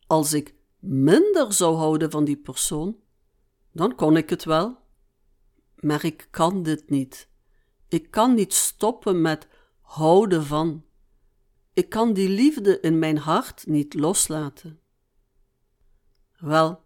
[0.07, 2.99] als ik minder zou houden van die persoon,
[3.71, 4.77] dan kon ik het wel.
[5.75, 7.29] Maar ik kan dit niet.
[7.87, 9.47] Ik kan niet stoppen met
[9.79, 10.85] houden van.
[11.73, 14.79] Ik kan die liefde in mijn hart niet loslaten.
[16.37, 16.83] Wel,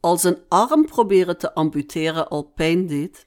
[0.00, 3.26] als een arm proberen te amputeren al pijn deed,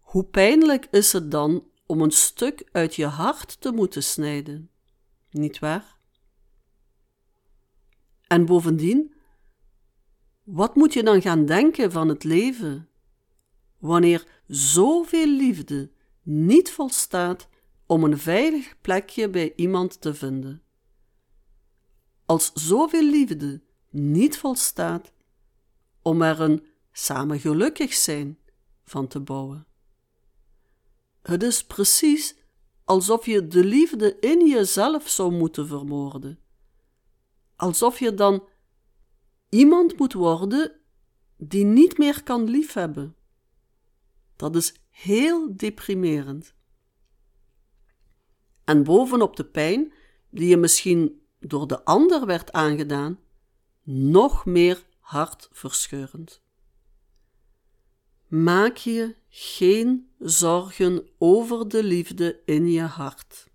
[0.00, 4.70] hoe pijnlijk is het dan om een stuk uit je hart te moeten snijden,
[5.30, 5.96] niet waar?
[8.26, 9.14] En bovendien,
[10.42, 12.88] wat moet je dan gaan denken van het leven,
[13.78, 15.90] wanneer zoveel liefde
[16.22, 17.48] niet volstaat
[17.90, 20.62] om een veilig plekje bij iemand te vinden?
[22.24, 25.12] Als zoveel liefde niet volstaat
[26.02, 28.38] om er een samen gelukkig zijn
[28.84, 29.66] van te bouwen.
[31.22, 32.36] Het is precies
[32.84, 36.38] alsof je de liefde in jezelf zou moeten vermoorden.
[37.56, 38.44] Alsof je dan
[39.48, 40.80] iemand moet worden
[41.36, 43.16] die niet meer kan liefhebben.
[44.36, 46.58] Dat is heel deprimerend.
[48.70, 49.92] En bovenop de pijn
[50.30, 53.18] die je misschien door de ander werd aangedaan,
[53.82, 56.42] nog meer hartverscheurend.
[58.26, 63.48] Maak je geen zorgen over de liefde in je hart.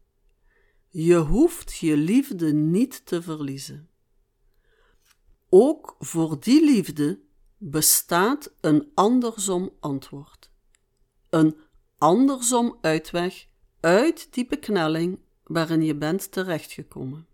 [0.90, 3.90] Je hoeft je liefde niet te verliezen.
[5.50, 7.20] Ook voor die liefde
[7.58, 10.52] bestaat een andersom antwoord.
[11.30, 11.58] Een
[11.98, 13.48] andersom uitweg
[13.86, 17.28] uit die beknelling waarin je bent terechtgekomen.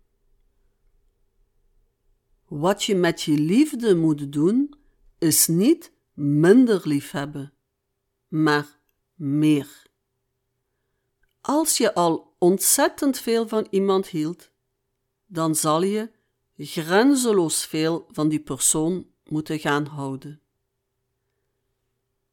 [2.48, 4.74] Wat je met je liefde moet doen,
[5.18, 7.52] is niet minder liefhebben,
[8.28, 8.80] maar
[9.14, 9.82] meer.
[11.40, 14.50] Als je al ontzettend veel van iemand hield,
[15.26, 16.10] dan zal je
[16.56, 20.40] grenzeloos veel van die persoon moeten gaan houden.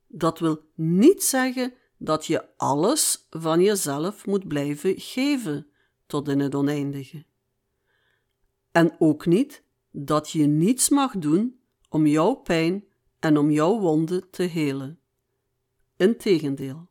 [0.07, 5.67] Dat wil niet zeggen dat je alles van jezelf moet blijven geven
[6.05, 7.25] tot in het oneindige.
[8.71, 11.59] En ook niet dat je niets mag doen
[11.89, 12.83] om jouw pijn
[13.19, 14.99] en om jouw wonden te helen.
[15.97, 16.89] Integendeel.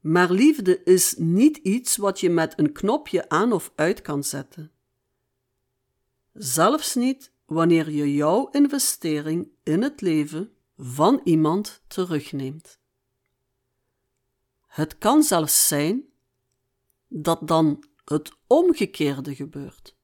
[0.00, 4.70] Maar liefde is niet iets wat je met een knopje aan of uit kan zetten.
[6.32, 12.77] Zelfs niet wanneer je jouw investering in het leven van iemand terugneemt.
[14.78, 16.04] Het kan zelfs zijn
[17.08, 19.96] dat dan het omgekeerde gebeurt.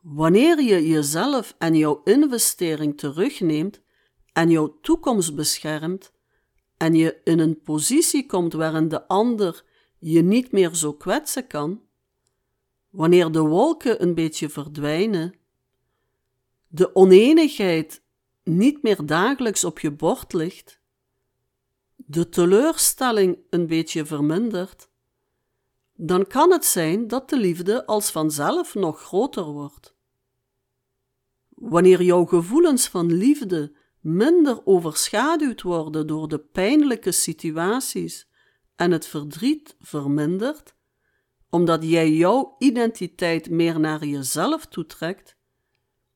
[0.00, 3.82] Wanneer je jezelf en jouw investering terugneemt
[4.32, 6.12] en jouw toekomst beschermt
[6.76, 9.64] en je in een positie komt waarin de ander
[9.98, 11.82] je niet meer zo kwetsen kan,
[12.90, 15.34] wanneer de wolken een beetje verdwijnen,
[16.68, 18.02] de oneenigheid
[18.44, 20.80] niet meer dagelijks op je bord ligt,
[22.06, 24.88] de teleurstelling een beetje vermindert,
[25.94, 29.94] dan kan het zijn dat de liefde als vanzelf nog groter wordt.
[31.48, 38.28] Wanneer jouw gevoelens van liefde minder overschaduwd worden door de pijnlijke situaties
[38.76, 40.74] en het verdriet vermindert,
[41.50, 45.36] omdat jij jouw identiteit meer naar jezelf toetrekt,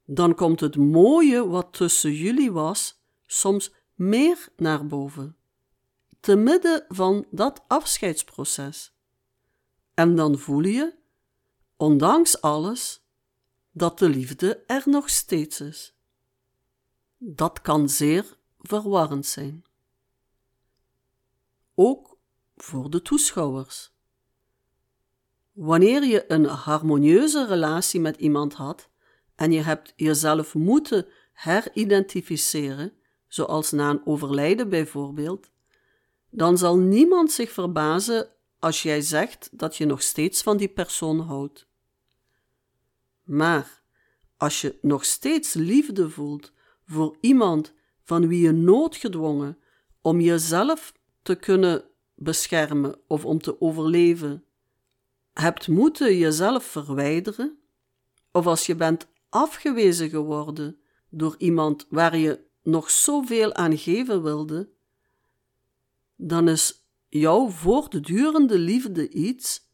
[0.05, 5.37] dan komt het mooie wat tussen jullie was soms meer naar boven,
[6.21, 8.95] te midden van dat afscheidsproces.
[9.95, 10.95] En dan voel je,
[11.77, 13.05] ondanks alles,
[13.73, 15.95] dat de liefde er nog steeds is.
[17.19, 19.65] Dat kan zeer verwarrend zijn.
[21.75, 22.19] Ook
[22.57, 23.93] voor de toeschouwers.
[25.53, 28.91] Wanneer je een harmonieuze relatie met iemand had
[29.35, 32.93] en je hebt jezelf moeten heridentificeren,
[33.29, 35.50] zoals na een overlijden bijvoorbeeld,
[36.31, 38.29] dan zal niemand zich verbazen
[38.59, 41.67] als jij zegt dat je nog steeds van die persoon houdt.
[43.23, 43.83] Maar
[44.37, 46.53] als je nog steeds liefde voelt
[46.87, 47.73] voor iemand
[48.05, 49.59] van wie je noodgedwongen
[50.01, 54.45] om jezelf te kunnen beschermen of om te overleven,
[55.33, 57.59] hebt moeten jezelf verwijderen,
[58.33, 64.69] of als je bent afgewezen geworden door iemand waar je nog zoveel aan geven wilde,
[66.23, 69.69] dan is jouw voortdurende liefde iets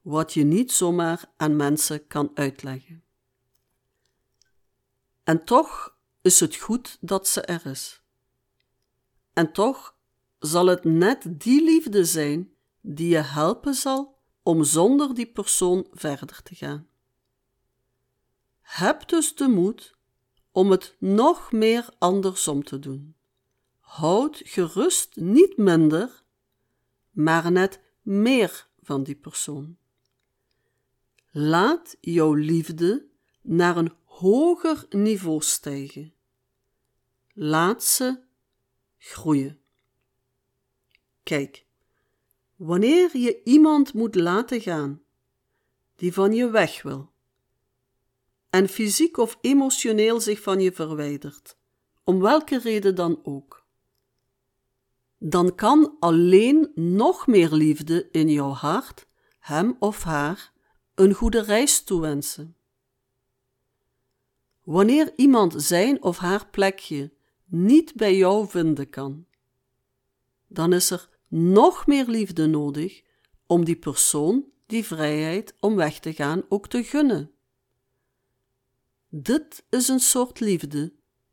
[0.00, 3.04] wat je niet zomaar aan mensen kan uitleggen.
[5.22, 8.02] En toch is het goed dat ze er is.
[9.32, 9.96] En toch
[10.38, 16.42] zal het net die liefde zijn die je helpen zal om zonder die persoon verder
[16.42, 16.88] te gaan.
[18.60, 19.96] Heb dus de moed
[20.52, 23.16] om het nog meer andersom te doen.
[23.94, 26.22] Houd gerust niet minder,
[27.10, 29.76] maar net meer van die persoon.
[31.30, 33.06] Laat jouw liefde
[33.42, 36.14] naar een hoger niveau stijgen.
[37.32, 38.18] Laat ze
[38.98, 39.60] groeien.
[41.22, 41.66] Kijk,
[42.56, 45.02] wanneer je iemand moet laten gaan
[45.96, 47.12] die van je weg wil
[48.50, 51.56] en fysiek of emotioneel zich van je verwijdert,
[52.04, 53.63] om welke reden dan ook,
[55.26, 59.06] dan kan alleen nog meer liefde in jouw hart
[59.38, 60.52] hem of haar
[60.94, 62.56] een goede reis toewensen.
[64.62, 67.12] Wanneer iemand zijn of haar plekje
[67.44, 69.26] niet bij jou vinden kan,
[70.46, 73.02] dan is er nog meer liefde nodig
[73.46, 77.30] om die persoon die vrijheid om weg te gaan ook te gunnen.
[79.08, 80.92] Dit is een soort liefde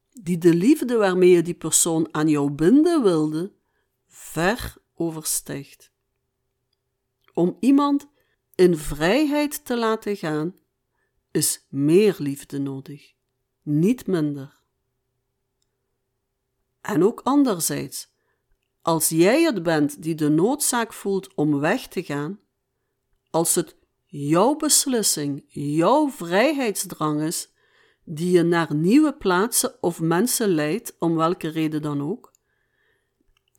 [0.10, 3.60] die de liefde waarmee je die persoon aan jou binden wilde,
[4.14, 5.92] ver overstijgt.
[7.34, 8.08] Om iemand
[8.56, 10.56] in vrijheid te laten gaan,
[11.32, 13.14] is meer liefde nodig,
[13.62, 14.60] niet minder.
[16.82, 18.14] En ook anderzijds,
[18.82, 22.40] als jij het bent die de noodzaak voelt om weg te gaan,
[23.30, 27.50] als het jouw beslissing, jouw vrijheidsdrang is,
[28.04, 32.31] die je naar nieuwe plaatsen of mensen leidt, om welke reden dan ook,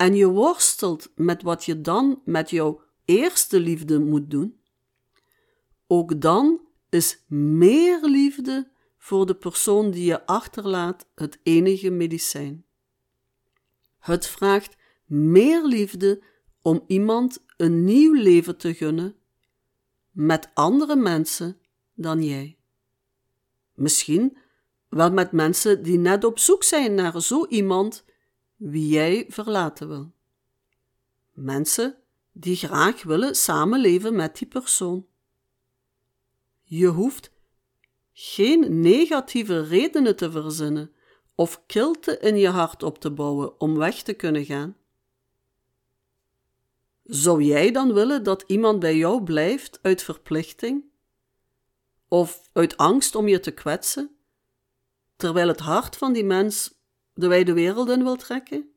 [0.02, 4.60] en je worstelt met wat je dan met jouw eerste liefde moet doen,
[5.86, 12.64] ook dan is meer liefde voor de persoon die je achterlaat het enige medicijn.
[13.98, 14.76] Het vraagt
[15.06, 16.22] meer liefde
[16.62, 19.16] om iemand een nieuw leven te gunnen
[20.10, 21.58] met andere mensen
[21.94, 22.56] dan jij.
[23.74, 24.36] Misschien
[24.88, 28.04] wel met mensen die net op zoek zijn naar zo iemand
[28.62, 30.12] wie jij verlaten wil.
[31.32, 31.96] Mensen
[32.32, 35.06] die graag willen samenleven met die persoon.
[36.62, 37.32] Je hoeft
[38.12, 40.92] geen negatieve redenen te verzinnen
[41.34, 44.76] of kilte in je hart op te bouwen om weg te kunnen gaan.
[47.04, 50.84] Zou jij dan willen dat iemand bij jou blijft uit verplichting?
[52.08, 54.16] Of uit angst om je te kwetsen,
[55.16, 56.81] terwijl het hart van die mens
[57.14, 58.70] de wijde wereld in wil trekken?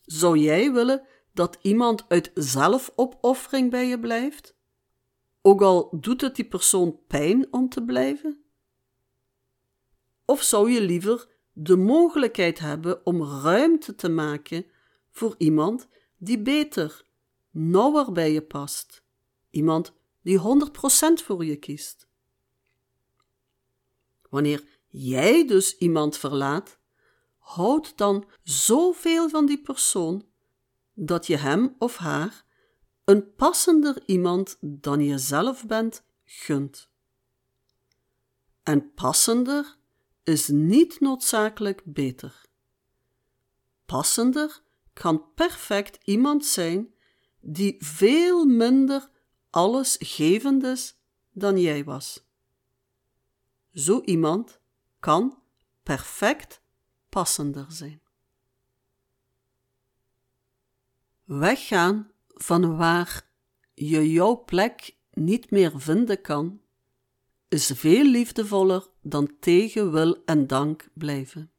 [0.00, 4.56] Zou jij willen dat iemand uit zelfopoffering bij je blijft?
[5.40, 8.44] Ook al doet het die persoon pijn om te blijven?
[10.24, 14.66] Of zou je liever de mogelijkheid hebben om ruimte te maken
[15.10, 17.04] voor iemand die beter,
[17.50, 19.04] nauwer bij je past?
[19.50, 20.42] Iemand die 100%
[21.24, 22.08] voor je kiest.
[24.30, 26.78] Wanneer jij dus iemand verlaat,
[27.38, 30.26] houd dan zoveel van die persoon
[30.94, 32.44] dat je hem of haar
[33.04, 36.90] een passender iemand dan je zelf bent gunt.
[38.62, 39.76] En passender
[40.22, 42.44] is niet noodzakelijk beter.
[43.86, 44.62] Passender
[44.92, 46.94] kan perfect iemand zijn
[47.40, 49.10] die veel minder
[49.50, 50.96] allesgevend is
[51.32, 52.24] dan jij was.
[53.72, 54.60] Zo iemand
[55.02, 55.38] kan
[55.82, 56.62] perfect
[57.08, 58.00] passender zijn.
[61.24, 63.28] Weggaan van waar
[63.74, 66.60] je jouw plek niet meer vinden kan,
[67.48, 71.50] is veel liefdevoller dan tegen wil en dank blijven.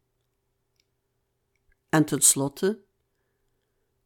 [1.90, 2.84] En tenslotte,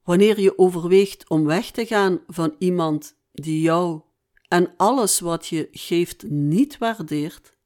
[0.04, 4.02] wanneer je overweegt om weg te gaan van iemand die jou
[4.48, 7.57] en alles wat je geeft niet waardeert,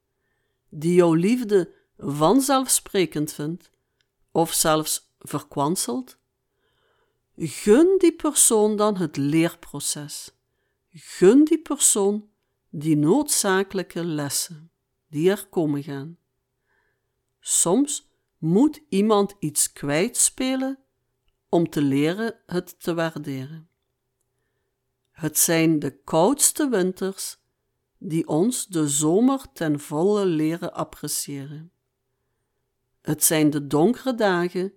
[0.71, 3.71] die jouw liefde vanzelfsprekend vindt,
[4.31, 6.17] of zelfs verkwanselt,
[7.35, 10.33] gun die persoon dan het leerproces.
[10.89, 12.29] Gun die persoon
[12.69, 14.71] die noodzakelijke lessen
[15.07, 16.17] die er komen gaan.
[17.39, 20.79] Soms moet iemand iets kwijtspelen
[21.49, 23.69] om te leren het te waarderen.
[25.11, 27.40] Het zijn de koudste winters
[28.03, 31.71] die ons de zomer ten volle leren appreciëren.
[33.01, 34.73] Het zijn de donkere dagen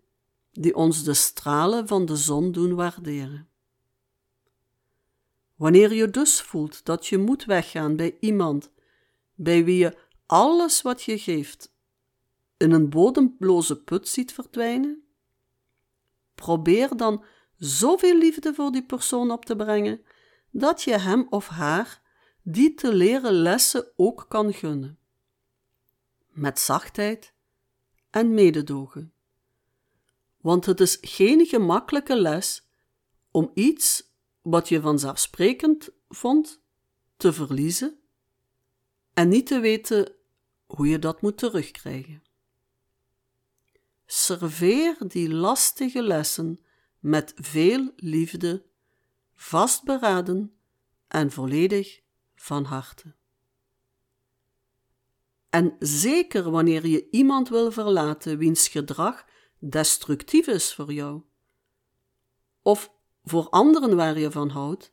[0.52, 3.48] die ons de stralen van de zon doen waarderen.
[5.54, 8.70] Wanneer je dus voelt dat je moet weggaan bij iemand
[9.34, 11.74] bij wie je alles wat je geeft
[12.56, 15.04] in een bodemloze put ziet verdwijnen,
[16.34, 17.24] probeer dan
[17.56, 20.00] zoveel liefde voor die persoon op te brengen
[20.50, 22.02] dat je hem of haar
[22.46, 24.98] die te leren lessen ook kan gunnen.
[26.28, 27.34] Met zachtheid
[28.10, 29.12] en mededogen.
[30.40, 32.68] Want het is geen gemakkelijke les
[33.30, 36.62] om iets wat je vanzelfsprekend vond
[37.16, 37.98] te verliezen
[39.14, 40.12] en niet te weten
[40.66, 42.22] hoe je dat moet terugkrijgen.
[44.06, 46.64] Serveer die lastige lessen
[46.98, 48.64] met veel liefde,
[49.34, 50.56] vastberaden
[51.08, 52.02] en volledig
[52.44, 53.14] van harte.
[55.50, 59.24] En zeker wanneer je iemand wil verlaten wiens gedrag
[59.58, 61.22] destructief is voor jou,
[62.62, 62.92] of
[63.24, 64.92] voor anderen waar je van houdt,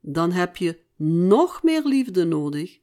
[0.00, 2.80] dan heb je nog meer liefde nodig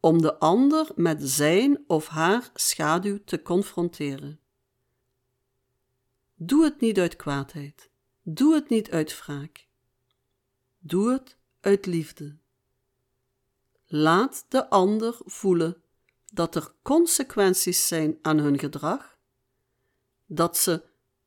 [0.00, 4.40] om de ander met zijn of haar schaduw te confronteren.
[6.34, 7.90] Doe het niet uit kwaadheid,
[8.22, 9.68] doe het niet uit wraak.
[10.78, 12.42] Doe het uit liefde.
[13.96, 15.82] Laat de ander voelen
[16.32, 19.18] dat er consequenties zijn aan hun gedrag,
[20.26, 20.82] dat ze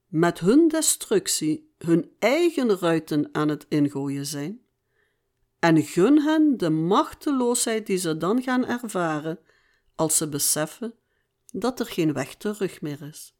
[0.08, 4.62] met hun destructie hun eigen ruiten aan het ingooien zijn,
[5.60, 9.40] en gun hen de machteloosheid die ze dan gaan ervaren
[9.96, 10.94] als ze beseffen
[11.46, 13.36] dat er geen weg terug meer is.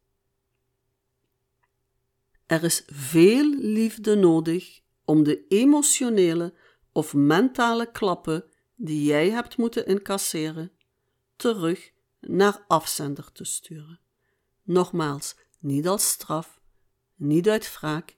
[2.46, 6.54] Er is veel liefde nodig om de emotionele
[6.92, 8.44] of mentale klappen
[8.80, 10.72] die jij hebt moeten incasseren,
[11.36, 14.00] terug naar afzender te sturen.
[14.62, 16.60] Nogmaals, niet als straf,
[17.14, 18.16] niet uit wraak,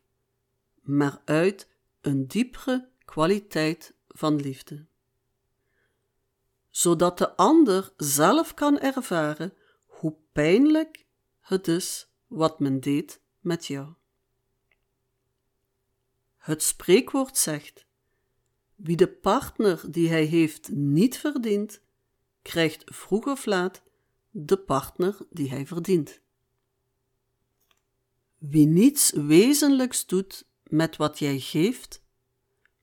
[0.81, 1.69] maar uit
[2.01, 4.87] een diepere kwaliteit van liefde.
[6.71, 9.55] Zodat de ander zelf kan ervaren
[9.87, 11.07] hoe pijnlijk
[11.41, 13.95] het is wat men deed met jou.
[16.37, 17.87] Het spreekwoord zegt:
[18.83, 21.83] Wie de partner die hij heeft niet verdient,
[22.43, 23.83] krijgt vroeg of laat
[24.31, 26.20] de partner die hij verdient.
[28.39, 32.03] Wie niets wezenlijks doet met wat jij geeft,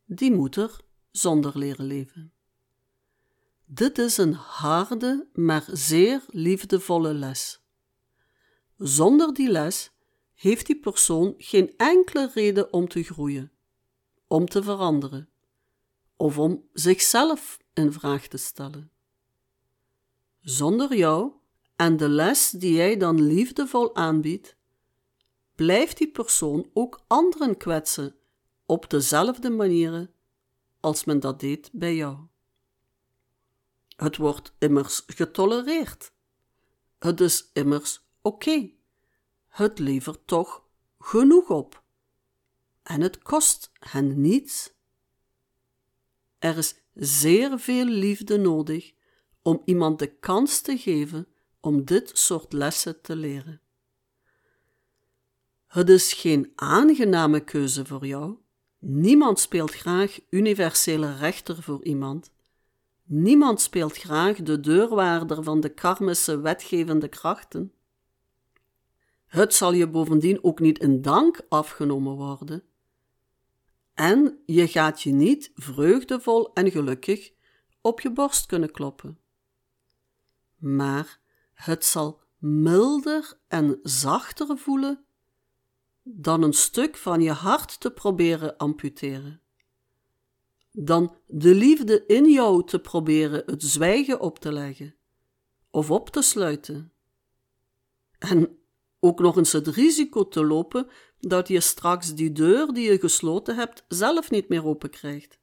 [0.06, 0.80] die moet er
[1.12, 2.34] zonder leren leven.
[3.66, 7.62] Dit is een harde, maar zeer liefdevolle les.
[8.78, 9.92] Zonder die les
[10.34, 13.52] heeft die persoon geen enkele reden om te groeien,
[14.28, 15.30] om te veranderen
[16.18, 18.92] of om zichzelf in vraag te stellen.
[20.42, 21.32] Zonder jou
[21.76, 24.56] en de les die jij dan liefdevol aanbiedt,
[25.56, 28.16] blijft die persoon ook anderen kwetsen
[28.66, 30.14] op dezelfde manieren
[30.80, 32.18] als men dat deed bij jou.
[33.96, 36.12] Het wordt immers getolereerd.
[37.00, 38.72] Het is immers oké.
[39.48, 40.64] Het levert toch
[41.00, 41.84] genoeg op.
[42.84, 44.74] En het kost hen niets.
[46.40, 48.94] Er is zeer veel liefde nodig
[49.42, 51.28] om iemand de kans te geven
[51.60, 53.62] om dit soort lessen te leren.
[55.68, 58.36] Het is geen aangename keuze voor jou.
[58.80, 62.32] Niemand speelt graag universele rechter voor iemand.
[63.04, 67.72] Niemand speelt graag de deurwaarder van de karmische wetgevende krachten.
[69.28, 72.64] Het zal je bovendien ook niet in dank afgenomen worden.
[73.98, 77.32] En je gaat je niet vreugdevol en gelukkig
[77.82, 79.20] op je borst kunnen kloppen.
[80.56, 81.20] Maar
[81.54, 85.06] het zal milder en zachter voelen
[86.04, 89.42] dan een stuk van je hart te proberen amputeren.
[90.72, 94.96] Dan de liefde in jou te proberen het zwijgen op te leggen
[95.70, 96.94] of op te sluiten.
[98.18, 98.60] En
[99.00, 100.88] ook nog eens het risico te lopen
[101.20, 105.40] dat je straks die deur die je gesloten hebt zelf niet meer open krijgt.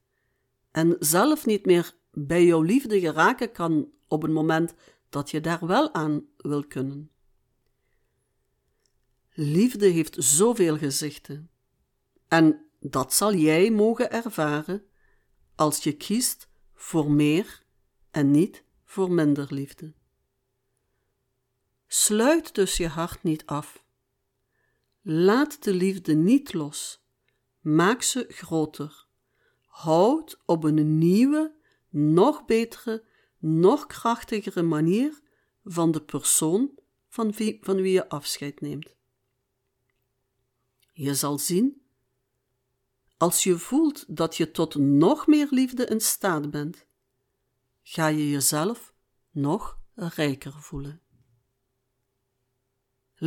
[0.71, 4.73] En zelf niet meer bij jouw liefde geraken kan op het moment
[5.09, 7.09] dat je daar wel aan wil kunnen.
[9.33, 11.49] Liefde heeft zoveel gezichten.
[12.27, 14.83] En dat zal jij mogen ervaren
[15.55, 17.63] als je kiest voor meer
[18.11, 19.93] en niet voor minder liefde.
[21.97, 23.83] Sluit dus je hart niet af.
[25.01, 27.05] Laat de liefde niet los.
[27.59, 29.07] Maak ze groter.
[29.65, 31.55] Houd op een nieuwe,
[31.89, 33.05] nog betere,
[33.37, 35.21] nog krachtigere manier
[35.63, 36.79] van de persoon
[37.09, 38.95] van wie, je afscheid neemt.
[40.93, 41.81] Je zal zien,
[43.17, 46.85] als je voelt dat je tot nog meer liefde in staat bent,
[47.83, 48.93] ga je jezelf
[49.31, 51.04] nog rijker voelen.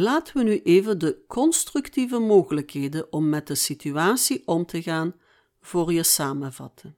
[0.01, 5.15] Laten we nu even de constructieve mogelijkheden om met de situatie om te gaan
[5.61, 6.97] voor je samenvatten.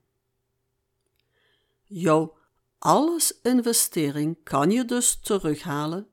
[1.83, 2.37] Jouw
[2.77, 6.07] alles-investering kan je dus terughalen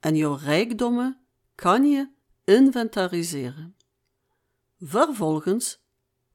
[0.00, 1.20] en jouw rijkdommen
[1.54, 2.10] kan je
[2.44, 3.76] inventariseren.
[4.80, 5.80] Vervolgens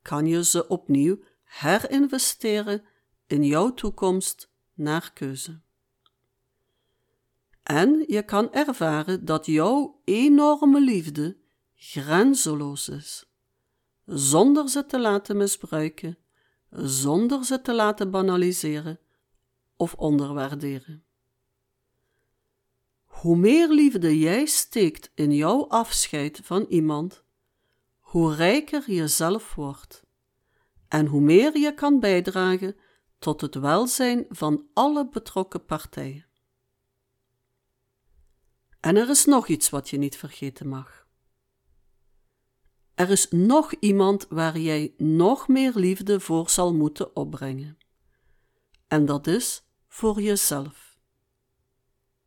[0.01, 2.83] kan je ze opnieuw herinvesteren
[3.27, 5.62] in jouw toekomst naar keuze.
[7.63, 11.37] En je kan ervaren dat jouw enorme liefde
[11.75, 13.25] grenzeloos is,
[14.05, 16.17] zonder ze te laten misbruiken,
[16.69, 18.99] zonder ze te laten banaliseren
[19.75, 21.03] of onderwaarderen.
[23.03, 27.23] Hoe meer liefde jij steekt in jouw afscheid van iemand,
[27.99, 30.03] hoe rijker je zelf wordt
[30.87, 32.75] en hoe meer je kan bijdragen
[33.19, 36.25] tot het welzijn van alle betrokken partijen.
[38.83, 41.07] En er is nog iets wat je niet vergeten mag.
[42.93, 47.77] Er is nog iemand waar jij nog meer liefde voor zal moeten opbrengen.
[48.87, 50.99] En dat is voor jezelf.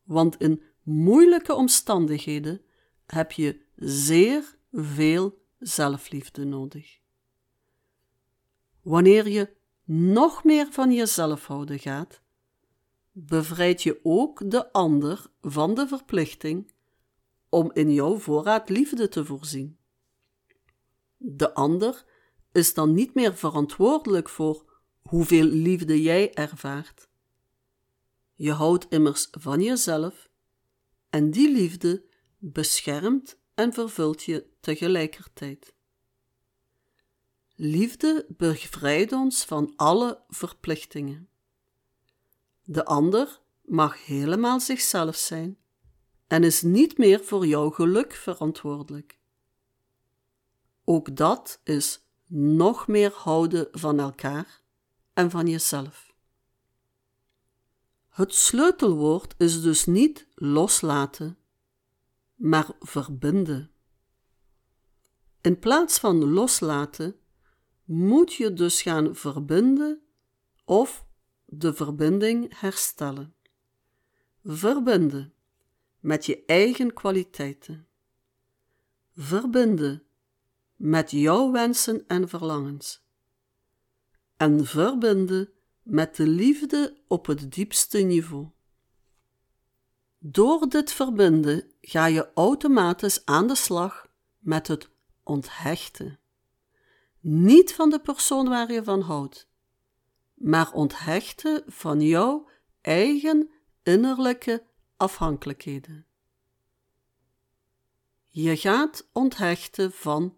[0.02, 2.60] Want in moeilijke omstandigheden
[3.06, 6.98] heb je zeer veel zelfliefde nodig.
[8.82, 12.22] Wanneer je nog meer van jezelf houden gaat,
[13.18, 16.72] bevrijd je ook de ander van de verplichting
[17.48, 19.78] om in jouw voorraad liefde te voorzien.
[21.16, 22.04] De ander
[22.52, 27.08] is dan niet meer verantwoordelijk voor hoeveel liefde jij ervaart.
[28.34, 30.28] Je houdt immers van jezelf
[31.10, 32.04] en die liefde
[32.38, 35.74] beschermt en vervult je tegelijkertijd.
[37.54, 41.28] Liefde bevrijdt ons van alle verplichtingen.
[42.68, 45.58] De ander mag helemaal zichzelf zijn
[46.26, 49.18] en is niet meer voor jouw geluk verantwoordelijk.
[50.84, 54.62] Ook dat is nog meer houden van elkaar
[55.12, 56.14] en van jezelf.
[58.08, 61.38] Het sleutelwoord is dus niet loslaten,
[62.34, 63.70] maar verbinden.
[65.40, 67.16] In plaats van loslaten
[67.84, 70.00] moet je dus gaan verbinden
[70.64, 71.05] of
[71.58, 73.34] de verbinding herstellen.
[74.44, 75.32] Verbinden
[76.00, 77.86] met je eigen kwaliteiten.
[79.16, 80.02] Verbinden
[80.76, 83.04] met jouw wensen en verlangens.
[84.36, 85.50] En verbinden
[85.82, 88.48] met de liefde op het diepste niveau.
[90.18, 94.06] Door dit verbinden ga je automatisch aan de slag
[94.38, 94.90] met het
[95.22, 96.18] onthechten.
[97.20, 99.48] Niet van de persoon waar je van houdt,
[100.36, 102.48] maar onthechten van jouw
[102.80, 103.50] eigen
[103.82, 104.66] innerlijke
[104.96, 106.06] afhankelijkheden.
[108.28, 110.36] Je gaat onthechten van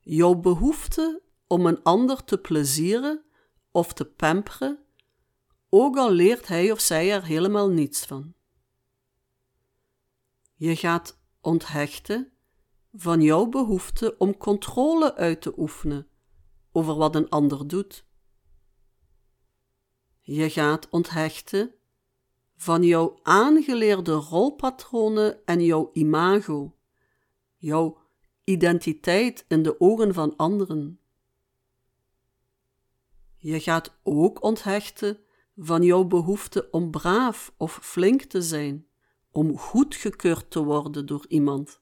[0.00, 3.24] jouw behoefte om een ander te plezieren
[3.70, 4.78] of te pamperen,
[5.68, 8.34] ook al leert hij of zij er helemaal niets van.
[10.54, 12.32] Je gaat onthechten
[12.92, 16.08] van jouw behoefte om controle uit te oefenen
[16.72, 18.06] over wat een ander doet.
[20.32, 21.74] Je gaat onthechten
[22.56, 26.76] van jouw aangeleerde rolpatronen en jouw imago,
[27.56, 27.98] jouw
[28.44, 31.00] identiteit in de ogen van anderen.
[33.36, 35.18] Je gaat ook onthechten
[35.56, 38.86] van jouw behoefte om braaf of flink te zijn,
[39.30, 41.80] om goedgekeurd te worden door iemand.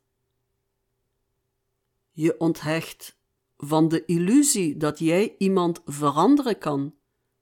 [2.11, 3.18] Je onthecht
[3.57, 6.97] van de illusie dat jij iemand veranderen kan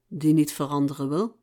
[0.09, 1.39] die niet veranderen wil.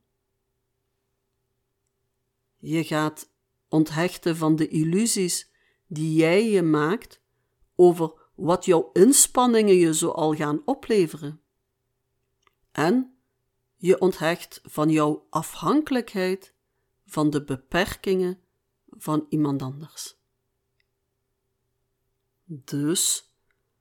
[2.58, 3.32] Je gaat
[3.68, 5.52] onthechten van de illusies
[5.88, 7.22] die jij je maakt
[7.76, 11.42] over wat jouw inspanningen je zo al gaan opleveren.
[12.72, 13.18] En
[13.76, 16.54] je onthecht van jouw afhankelijkheid
[17.06, 18.40] van de beperkingen
[18.90, 20.18] van iemand anders.
[22.46, 23.34] Dus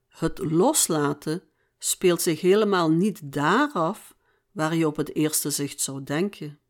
[0.08, 1.42] het loslaten
[1.78, 4.16] speelt zich helemaal niet daar af
[4.52, 6.60] waar je op het eerste zicht zou denken.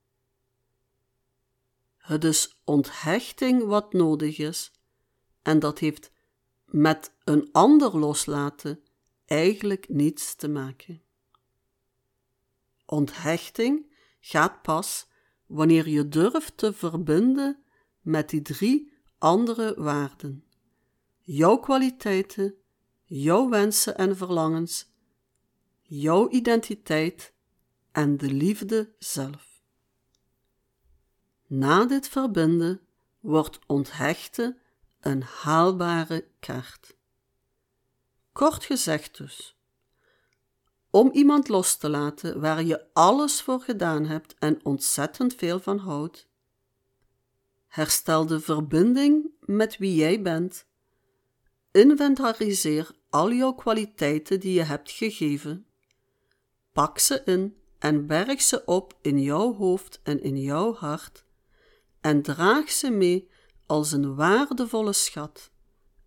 [1.96, 4.72] Het is onthechting wat nodig is,
[5.42, 6.12] en dat heeft
[6.64, 8.82] met een ander loslaten
[9.26, 11.02] eigenlijk niets te maken.
[12.86, 15.06] Onthechting gaat pas
[15.46, 17.62] wanneer je durft te verbinden
[18.00, 20.44] met die drie andere waarden:
[21.18, 22.54] jouw kwaliteiten,
[23.04, 24.92] jouw wensen en verlangens,
[25.82, 27.34] jouw identiteit
[27.92, 29.62] en de liefde zelf.
[31.46, 32.80] Na dit verbinden
[33.20, 34.58] wordt onthechten
[35.00, 36.96] een haalbare kaart.
[38.32, 39.56] Kort gezegd dus,
[40.90, 45.78] om iemand los te laten waar je alles voor gedaan hebt en ontzettend veel van
[45.78, 46.28] houdt,
[47.66, 50.66] herstel de verbinding met wie jij bent,
[51.70, 55.66] inventariseer al jouw kwaliteiten die je hebt gegeven,
[56.72, 61.24] pak ze in en berg ze op in jouw hoofd en in jouw hart
[62.00, 63.30] en draag ze mee
[63.66, 65.50] als een waardevolle schat,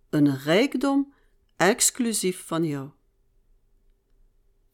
[0.10, 1.14] een rijkdom
[1.56, 2.90] exclusief van jou.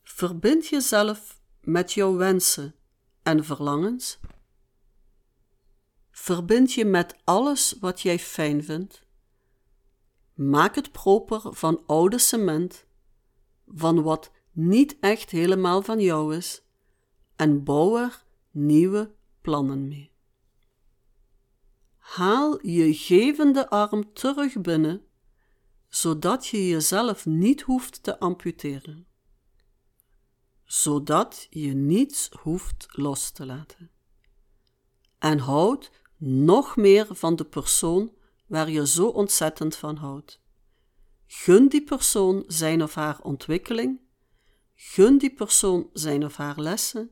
[0.04, 2.76] Verbind jezelf met jouw wensen
[3.24, 4.20] en verlangens.
[6.12, 9.06] Verbind je met alles wat jij fijn vindt.
[10.34, 12.86] Maak het proper van oude cement,
[13.68, 16.62] van wat niet echt helemaal van jou is,
[17.42, 20.12] en bouw er nieuwe plannen mee.
[21.98, 25.06] Haal je gevende arm terug binnen,
[25.90, 29.08] zodat je jezelf niet hoeft te amputeren,
[30.64, 33.92] zodat je niets hoeft los te laten.
[35.20, 38.12] En houd nog meer van de persoon
[38.48, 40.42] waar je zo ontzettend van houdt.
[41.28, 44.00] Gun die persoon zijn of haar ontwikkeling,
[44.76, 47.12] gun die persoon zijn of haar lessen,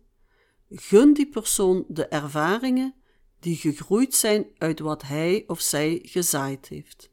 [0.69, 2.95] gun die persoon de ervaringen
[3.39, 7.11] die gegroeid zijn uit wat hij of zij gezaaid heeft.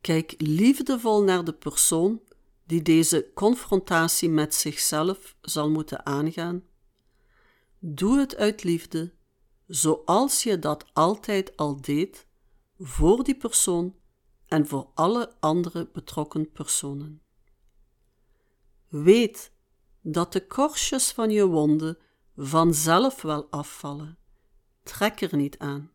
[0.00, 2.22] Kijk liefdevol naar de persoon
[2.66, 6.64] die deze confrontatie met zichzelf zal moeten aangaan.
[7.78, 9.14] Doe het uit liefde,
[9.66, 12.26] zoals je dat altijd al deed,
[12.78, 13.96] voor die persoon
[14.46, 17.22] en voor alle andere betrokken personen.
[18.88, 19.52] Weet
[20.00, 21.98] dat de korstjes van je wonden
[22.36, 24.16] vanzelf wel afvallen
[24.82, 25.90] Trek er niet aan.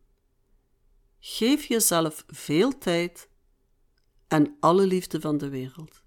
[1.20, 3.30] Geef jezelf veel tijd
[4.28, 6.04] en alle liefde van de wereld.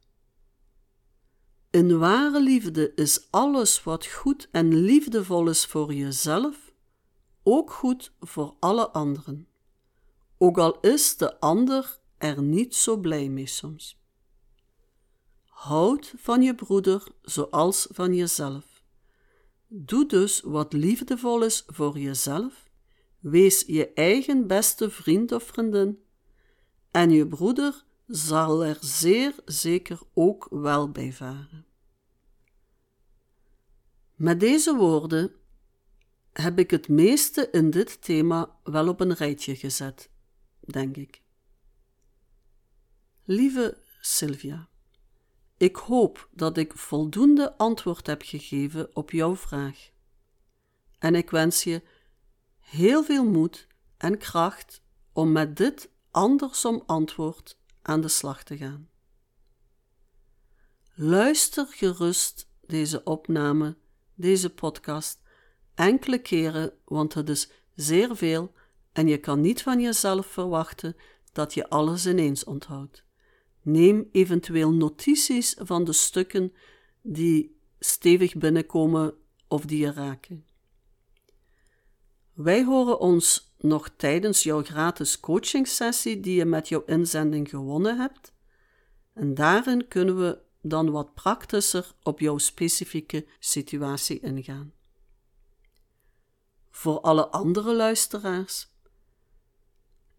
[1.70, 6.72] In ware liefde is alles wat goed en liefdevol is voor jezelf,
[7.43, 9.49] ook goed voor alle anderen,
[10.39, 13.99] ook al is de ander er niet zo blij mee soms.
[15.45, 18.69] Houd van je broeder zoals van jezelf.
[19.72, 22.70] Doe dus wat liefdevol is voor jezelf
[23.20, 26.04] Wees je eigen beste vriend of vriendin,
[26.90, 31.66] en je broeder zal er zeer zeker ook wel bij varen.
[34.14, 35.32] Met deze woorden
[36.32, 40.10] heb ik het meeste in dit thema wel op een rijtje gezet,
[40.60, 41.22] denk ik.
[43.24, 44.68] Lieve Sylvia,
[45.61, 49.90] ik hoop dat ik voldoende antwoord heb gegeven op jouw vraag.
[50.98, 51.82] En ik wens je
[52.61, 54.82] heel veel moed en kracht
[55.12, 58.88] om met dit andersom antwoord aan de slag te gaan.
[60.94, 63.76] Luister gerust deze opname,
[64.14, 65.22] deze podcast,
[65.74, 68.52] enkele keren, want het is zeer veel
[68.92, 70.96] en je kan niet van jezelf verwachten
[71.32, 73.08] dat je alles ineens onthoudt.
[73.62, 76.52] Neem eventueel notities van de stukken
[77.02, 79.14] die stevig binnenkomen
[79.48, 80.44] of die je raken.
[82.32, 88.32] Wij horen ons nog tijdens jouw gratis coachingsessie die je met jouw inzending gewonnen hebt.
[89.12, 94.72] En daarin kunnen we dan wat praktischer op jouw specifieke situatie ingaan.
[96.70, 98.68] Voor alle andere luisteraars,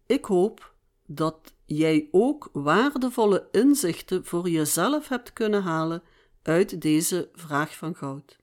[0.06, 0.74] ik hoop
[1.06, 6.02] dat jij ook waardevolle inzichten voor jezelf hebt kunnen halen
[6.42, 8.40] uit deze vraag van goud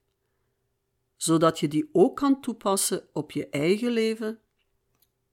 [1.21, 4.39] zodat je die ook kan toepassen op je eigen leven,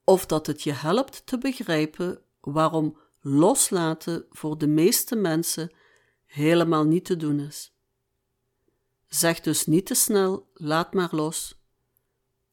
[0.05, 5.71] of dat het je helpt te begrijpen waarom loslaten voor de meeste mensen
[6.25, 7.75] helemaal niet te doen is.
[9.07, 11.61] Zeg dus niet te snel, laat maar los.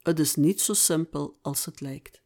[0.01, 2.22] het is niet zo simpel als het lijkt.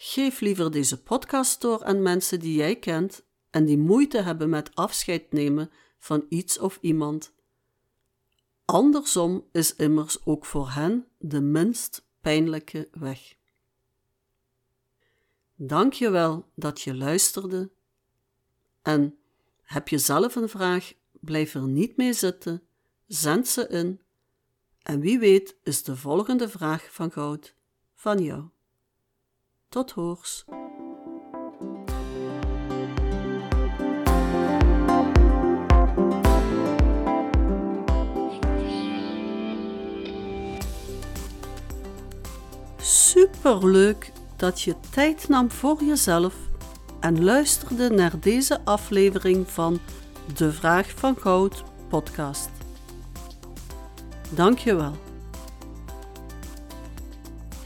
[0.00, 4.74] Geef liever deze podcast door aan mensen die jij kent en die moeite hebben met
[4.74, 7.32] afscheid nemen van iets of iemand.
[8.64, 13.34] Andersom is immers ook voor hen de minst pijnlijke weg.
[15.54, 17.70] Dank je wel dat je luisterde.
[18.82, 19.18] En
[19.62, 22.62] heb je zelf een vraag, blijf er niet mee zitten,
[23.06, 24.00] zend ze in.
[24.82, 27.54] En wie weet is de volgende vraag van goud
[27.94, 28.48] van jou.
[29.68, 30.44] Tot hoors.
[42.76, 46.34] Superleuk dat je tijd nam voor jezelf
[47.00, 49.78] en luisterde naar deze aflevering van
[50.34, 52.50] De Vraag van Goud podcast.
[54.30, 55.07] Dank je wel.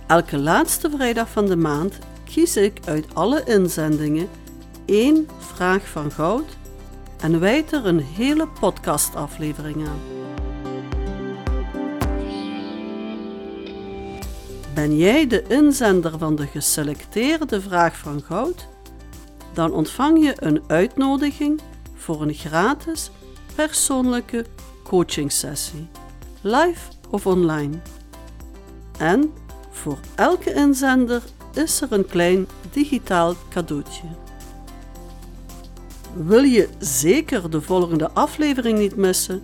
[0.07, 4.29] Elke laatste vrijdag van de maand kies ik uit alle inzendingen
[4.85, 6.57] één vraag van goud
[7.19, 9.99] en wijd er een hele podcastaflevering aan.
[14.73, 18.67] Ben jij de inzender van de geselecteerde vraag van goud?
[19.53, 21.61] Dan ontvang je een uitnodiging
[21.97, 23.11] voor een gratis
[23.55, 24.45] persoonlijke
[24.83, 25.87] coachingsessie,
[26.41, 27.79] live of online.
[28.97, 29.33] En
[29.69, 31.23] voor elke inzender
[31.53, 34.07] is er een klein digitaal cadeautje.
[36.13, 39.43] Wil je zeker de volgende aflevering niet missen?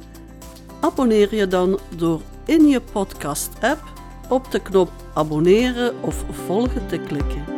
[0.79, 3.83] Abonneer je dan door in je podcast-app
[4.29, 7.52] op de knop abonneren of volgen te klikken.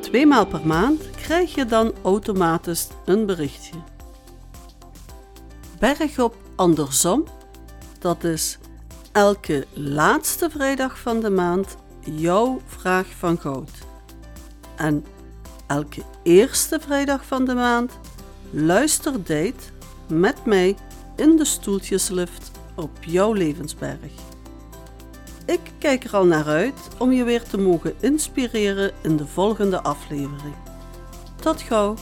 [0.00, 3.74] Tweemaal per maand krijg je dan automatisch een berichtje.
[5.78, 7.24] Bergop andersom,
[7.98, 8.58] dat is
[9.12, 13.70] elke laatste vrijdag van de maand jouw vraag van goud.
[14.76, 15.04] En
[15.66, 17.92] elke eerste vrijdag van de maand
[18.50, 19.54] luister date
[20.08, 20.76] met mij
[21.16, 24.29] in de stoeltjeslift op jouw levensberg.
[25.50, 29.82] Ik kijk er al naar uit om je weer te mogen inspireren in de volgende
[29.82, 30.54] aflevering.
[31.40, 31.94] Tot gauw!